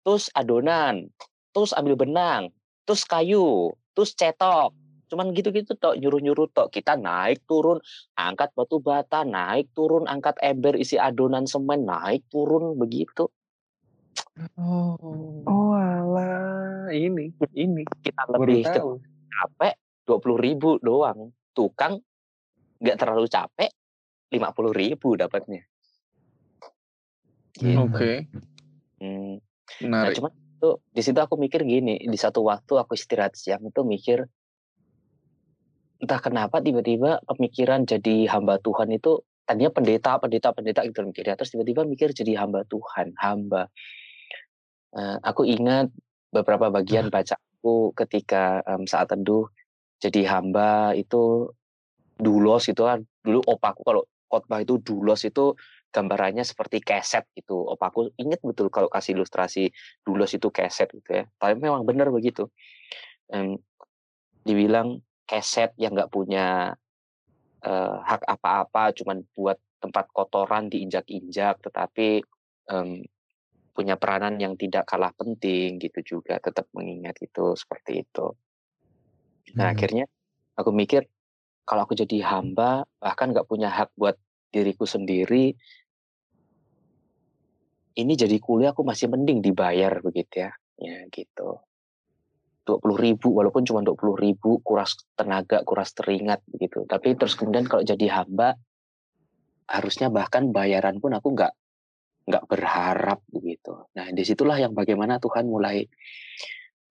[0.02, 1.12] terus adonan,
[1.52, 2.48] terus ambil benang,
[2.88, 4.72] terus kayu, terus cetok.
[5.12, 6.72] Cuman gitu-gitu tok, nyuruh-nyuruh tok.
[6.72, 7.76] Kita naik turun,
[8.16, 13.28] angkat batu bata, naik turun, angkat ember isi adonan semen, naik turun begitu.
[14.56, 15.44] Oh.
[15.44, 18.96] Oh alah ini ini Kita lebih ke- tahu.
[19.28, 19.74] capek
[20.08, 21.36] dua puluh ribu doang.
[21.52, 22.00] Tukang
[22.80, 23.68] nggak terlalu capek,
[24.32, 25.60] lima puluh ribu dapatnya.
[27.52, 27.76] Gitu.
[27.76, 28.32] Oke
[29.02, 29.42] Hmm.
[29.82, 30.14] Nah, menarik.
[30.14, 34.30] cuman itu di situ aku mikir gini, di satu waktu aku istirahat siang itu mikir
[36.02, 41.54] entah kenapa tiba-tiba pemikiran jadi hamba Tuhan itu tadinya pendeta, pendeta, pendeta gitu mikirnya, terus
[41.54, 43.70] tiba-tiba mikir jadi hamba Tuhan, hamba.
[44.92, 45.94] Eh, aku ingat
[46.34, 49.46] beberapa bagian bacaku ketika em, saat teduh
[50.02, 51.54] jadi hamba itu
[52.18, 53.06] dulos gitu kan.
[53.22, 55.54] Dulu opaku kalau khotbah itu dulos itu
[55.94, 57.62] gambarannya seperti keset gitu.
[57.62, 59.70] Opaku inget betul kalau kasih ilustrasi
[60.02, 61.24] dulos itu keset gitu ya.
[61.38, 62.50] Tapi memang benar begitu.
[63.30, 63.60] Em,
[64.42, 64.98] dibilang
[65.32, 66.76] keset yang nggak punya
[67.64, 72.20] uh, hak apa-apa, cuman buat tempat kotoran diinjak-injak, tetapi
[72.68, 73.00] um,
[73.72, 78.36] punya peranan yang tidak kalah penting gitu juga, tetap mengingat itu seperti itu.
[79.56, 79.74] Nah hmm.
[79.74, 80.04] akhirnya
[80.52, 81.08] aku mikir
[81.64, 84.20] kalau aku jadi hamba bahkan nggak punya hak buat
[84.52, 85.56] diriku sendiri,
[87.96, 91.56] ini jadi kuliah aku masih mending dibayar begitu ya, ya gitu.
[92.62, 97.34] Dua puluh ribu walaupun cuma dua puluh ribu kuras tenaga kuras teringat begitu tapi terus
[97.34, 98.54] kemudian kalau jadi hamba
[99.66, 101.52] harusnya bahkan bayaran pun aku nggak
[102.22, 103.82] nggak berharap begitu.
[103.98, 105.82] Nah di situlah yang bagaimana Tuhan mulai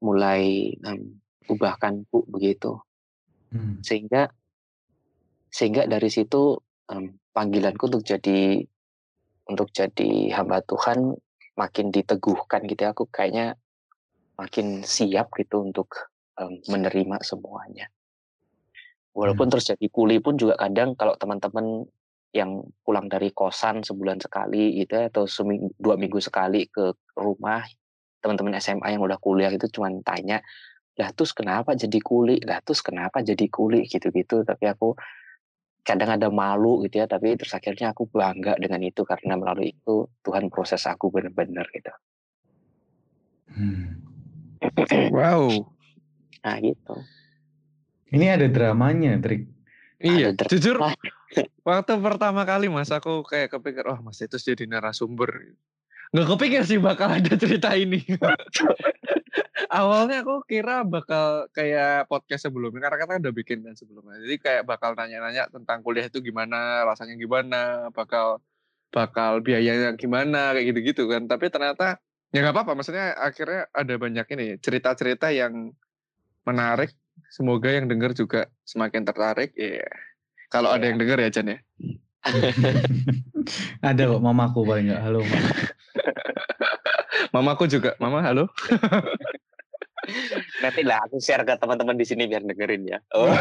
[0.03, 2.81] mulai um, ubahkanku begitu,
[3.55, 3.79] hmm.
[3.85, 4.27] sehingga
[5.47, 6.59] sehingga dari situ
[6.91, 8.59] um, panggilanku untuk jadi
[9.47, 11.15] untuk jadi hamba Tuhan
[11.55, 12.91] makin diteguhkan gitu ya.
[12.91, 13.55] Aku kayaknya
[14.41, 16.09] makin siap gitu untuk
[16.41, 17.85] um, menerima semuanya.
[19.13, 19.51] Walaupun hmm.
[19.53, 21.85] terus jadi kuli pun juga kadang kalau teman-teman
[22.31, 27.61] yang pulang dari kosan sebulan sekali gitu ya, atau seminggu, dua minggu sekali ke rumah
[28.23, 30.39] teman-teman SMA yang udah kuliah itu cuma tanya
[30.95, 34.93] lah terus kenapa jadi kuli lah terus kenapa jadi kuli gitu-gitu tapi aku
[35.81, 40.05] kadang ada malu gitu ya tapi terus akhirnya aku bangga dengan itu karena melalui itu
[40.21, 41.93] Tuhan proses aku benar-benar gitu
[43.57, 44.10] hmm.
[45.13, 45.49] Wow
[46.41, 46.95] nah gitu
[48.11, 49.49] ini ada dramanya trik
[50.01, 50.77] iya jujur
[51.67, 55.55] Waktu pertama kali mas aku kayak kepikir, oh mas itu jadi narasumber.
[56.11, 58.03] Nggak kepikir sih bakal ada cerita ini.
[59.71, 64.19] Awalnya aku kira bakal kayak podcast sebelumnya, karena kita udah bikin kan sebelumnya.
[64.19, 68.43] Jadi kayak bakal nanya-nanya tentang kuliah itu gimana, rasanya gimana, bakal
[68.91, 71.31] bakal biayanya gimana, kayak gitu-gitu kan.
[71.31, 71.95] Tapi ternyata
[72.31, 75.75] ya nggak apa-apa, maksudnya akhirnya ada banyak ini cerita-cerita yang
[76.47, 76.95] menarik.
[77.27, 79.51] Semoga yang dengar juga semakin tertarik.
[79.55, 79.93] Ya, yeah
[80.51, 80.77] kalau yeah.
[80.77, 81.57] ada yang dengar ya Chan ya.
[83.87, 85.01] ada kok mamaku paling enggak.
[85.01, 85.49] Halo mama.
[87.39, 87.95] mamaku juga.
[87.97, 88.51] Mama halo.
[90.61, 92.99] Nanti lah aku share ke teman-teman di sini biar dengerin ya.
[93.15, 93.31] Oh.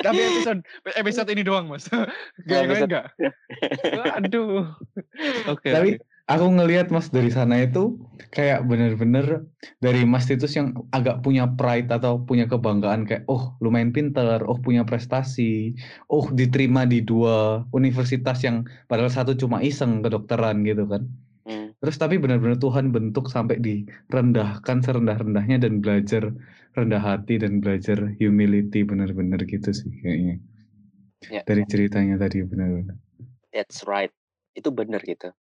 [0.00, 0.60] Tapi episode
[0.96, 1.88] episode ini doang mas.
[2.48, 3.12] Gak enggak.
[4.20, 4.68] Aduh.
[5.48, 5.68] Oke.
[5.68, 5.90] Okay, Tapi
[6.30, 7.98] aku ngelihat Mas dari sana itu
[8.30, 9.44] kayak bener-bener
[9.82, 14.56] dari Mas Titus yang agak punya pride atau punya kebanggaan kayak oh lumayan pinter, oh
[14.56, 15.74] punya prestasi,
[16.08, 21.04] oh diterima di dua universitas yang padahal satu cuma iseng kedokteran gitu kan.
[21.82, 26.30] Terus tapi benar-benar Tuhan bentuk sampai direndahkan serendah-rendahnya dan belajar
[26.78, 30.38] rendah hati dan belajar humility benar-benar gitu sih kayaknya.
[31.26, 31.42] Ya.
[31.42, 32.96] Dari ceritanya tadi benar-benar.
[33.50, 34.14] That's right.
[34.54, 35.34] Itu benar gitu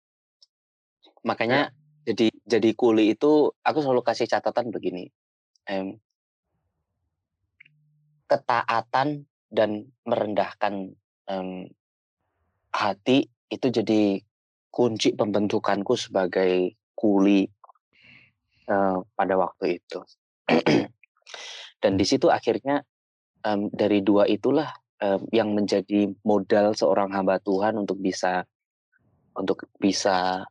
[1.25, 2.13] Makanya ya.
[2.13, 5.09] jadi jadi kuli itu aku selalu kasih catatan begini.
[5.69, 6.01] Em,
[8.31, 9.71] ketaatan dan
[10.07, 10.95] merendahkan
[11.29, 11.69] em,
[12.71, 14.23] hati itu jadi
[14.71, 17.47] kunci pembentukanku sebagai kuli
[18.71, 20.01] uh, pada waktu itu.
[21.83, 22.85] dan di situ akhirnya
[23.45, 24.69] um, dari dua itulah
[25.01, 28.45] um, yang menjadi modal seorang hamba Tuhan untuk bisa
[29.35, 30.45] untuk bisa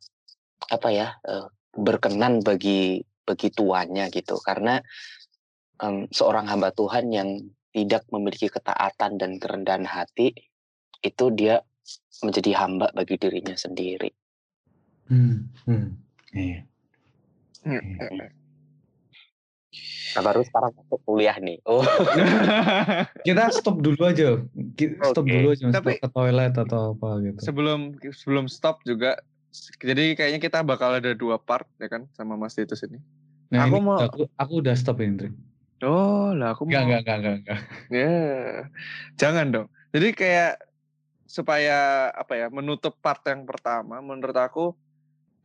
[0.70, 1.47] apa ya uh,
[1.78, 4.82] berkenan bagi bagi tuannya gitu karena
[5.80, 7.30] um, seorang hamba Tuhan yang
[7.70, 10.34] tidak memiliki ketaatan dan kerendahan hati
[11.05, 11.61] itu dia
[12.23, 14.11] menjadi hamba bagi dirinya sendiri.
[15.09, 15.87] Hmm, hmm.
[16.35, 16.59] Iya.
[17.65, 18.29] Hmm.
[20.17, 21.61] Nah, baru sekarang untuk kuliah nih.
[21.69, 21.85] Oh.
[23.27, 24.41] Kita stop dulu aja.
[25.13, 25.33] Stop okay.
[25.37, 27.37] dulu aja Tapi, ke toilet atau apa gitu.
[27.45, 29.21] Sebelum sebelum stop juga
[29.81, 33.01] jadi kayaknya kita bakal ada dua part ya kan sama Mas Titus ini.
[33.49, 35.33] Nah, aku ini mau aku, aku udah stop ini, Trik.
[35.81, 36.77] Oh, lah aku mau.
[36.77, 37.59] Enggak, enggak, enggak, enggak.
[37.89, 37.97] Ya.
[37.97, 38.53] Yeah.
[39.17, 39.67] Jangan dong.
[39.89, 40.53] Jadi kayak
[41.30, 44.65] supaya apa ya, menutup part yang pertama menurut aku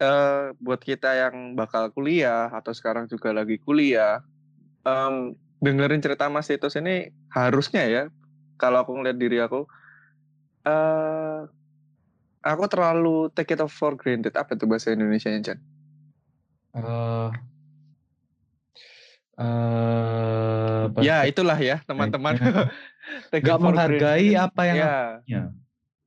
[0.01, 4.25] eh, buat kita yang bakal kuliah atau sekarang juga lagi kuliah
[4.89, 8.03] um, dengerin cerita Mas Titus ini harusnya ya
[8.57, 9.69] kalau aku ngeliat diri aku
[10.65, 11.45] uh,
[12.45, 14.37] aku terlalu take it for granted.
[14.37, 15.59] Apa itu bahasa Indonesia-nya, Chan?
[16.75, 17.31] Uh,
[19.41, 22.37] uh, ya, itulah ya, teman-teman.
[23.33, 24.93] Gak menghargai apa yang ya.
[25.25, 25.43] ya.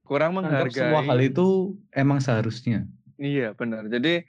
[0.07, 0.71] Kurang menghargai.
[0.71, 2.87] semua hal itu emang seharusnya.
[3.19, 3.91] Iya, benar.
[3.91, 4.23] Jadi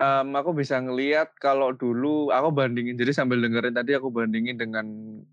[0.00, 4.86] um, aku bisa ngelihat kalau dulu aku bandingin jadi sambil dengerin tadi aku bandingin dengan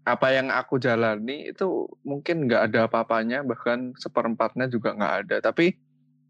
[0.08, 5.76] apa yang aku jalani itu mungkin nggak ada apa-apanya bahkan seperempatnya juga nggak ada tapi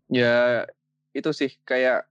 [0.09, 0.65] ya
[1.13, 2.09] itu sih kayak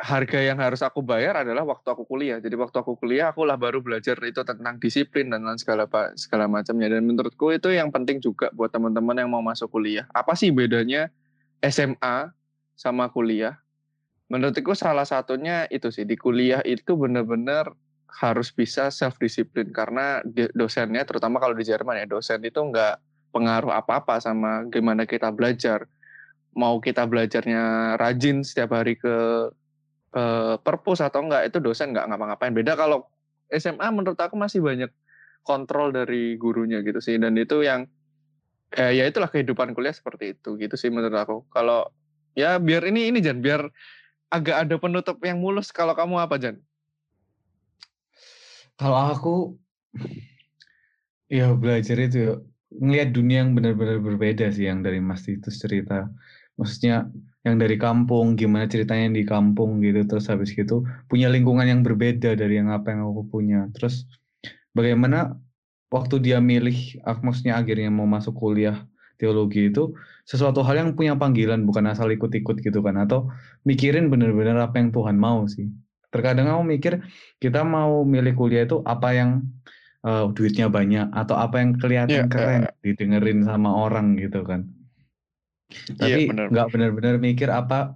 [0.00, 2.40] harga yang harus aku bayar adalah waktu aku kuliah.
[2.40, 5.84] Jadi waktu aku kuliah, aku lah baru belajar itu tentang disiplin dan lain segala
[6.16, 6.88] segala macamnya.
[6.88, 10.08] Dan menurutku itu yang penting juga buat teman-teman yang mau masuk kuliah.
[10.16, 11.12] Apa sih bedanya
[11.60, 12.32] SMA
[12.80, 13.60] sama kuliah?
[14.32, 17.68] Menurutku salah satunya itu sih di kuliah itu benar-benar
[18.10, 20.24] harus bisa self disiplin karena
[20.56, 22.98] dosennya terutama kalau di Jerman ya dosen itu nggak
[23.30, 25.86] pengaruh apa-apa sama gimana kita belajar
[26.50, 29.14] mau kita belajarnya rajin setiap hari ke
[30.14, 32.54] uh, perpus atau enggak itu dosen nggak ngapa-ngapain.
[32.54, 33.06] Beda kalau
[33.50, 34.90] SMA menurut aku masih banyak
[35.42, 37.18] kontrol dari gurunya gitu sih.
[37.18, 37.86] Dan itu yang
[38.74, 41.36] eh, ya itulah kehidupan kuliah seperti itu gitu sih menurut aku.
[41.50, 41.90] Kalau
[42.38, 43.66] ya biar ini ini Jan biar
[44.30, 45.74] agak ada penutup yang mulus.
[45.74, 46.56] Kalau kamu apa Jan?
[48.78, 49.34] Kalau aku
[51.28, 52.40] ya belajar itu
[52.70, 56.06] ngelihat dunia yang benar-benar berbeda sih yang dari Mas itu cerita.
[56.54, 57.10] Maksudnya
[57.40, 62.36] yang dari kampung, gimana ceritanya di kampung gitu, terus habis gitu punya lingkungan yang berbeda
[62.36, 63.68] dari yang apa yang aku punya.
[63.72, 64.04] Terus
[64.76, 65.40] bagaimana
[65.88, 68.84] waktu dia milih, maksudnya akhirnya mau masuk kuliah
[69.16, 69.92] teologi itu
[70.24, 73.28] sesuatu hal yang punya panggilan bukan asal ikut-ikut gitu kan atau
[73.68, 75.68] mikirin benar-benar apa yang Tuhan mau sih.
[76.08, 76.92] Terkadang aku mikir
[77.36, 79.44] kita mau milih kuliah itu apa yang
[80.04, 84.79] uh, duitnya banyak atau apa yang kelihatan yeah, keren uh, didengerin sama orang gitu kan
[85.70, 87.94] iya, tapi yeah, nggak benar-benar mikir apa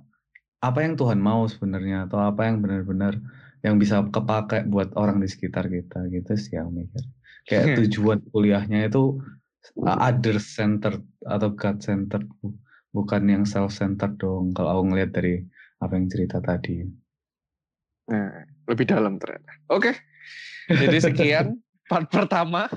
[0.64, 3.20] apa yang Tuhan mau sebenarnya atau apa yang benar-benar
[3.64, 7.02] yang bisa kepake buat orang di sekitar kita gitu sih aku mikir
[7.48, 9.20] kayak tujuan kuliahnya itu
[9.84, 12.20] other center atau God center
[12.94, 15.42] bukan yang self center dong kalau aku ngeliat dari
[15.82, 16.84] apa yang cerita tadi.
[18.08, 18.30] Nah,
[18.70, 19.52] lebih dalam ternyata.
[19.72, 19.92] Oke.
[20.70, 21.58] Jadi sekian
[21.90, 22.70] part pertama.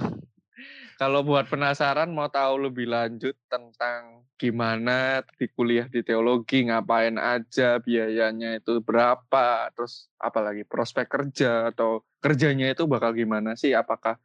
[0.97, 7.77] Kalau buat penasaran mau tahu lebih lanjut tentang gimana di kuliah di teologi, ngapain aja,
[7.77, 13.77] biayanya itu berapa, terus apalagi prospek kerja atau kerjanya itu bakal gimana sih?
[13.77, 14.17] Apakah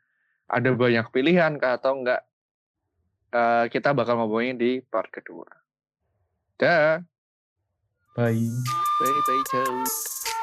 [0.49, 2.25] ada banyak pilihan kah atau enggak?
[3.33, 5.49] Uh, kita bakal ngomongin di part kedua.
[6.57, 7.05] Dah.
[8.17, 8.49] Bye.
[9.01, 10.41] Bye bye ciao.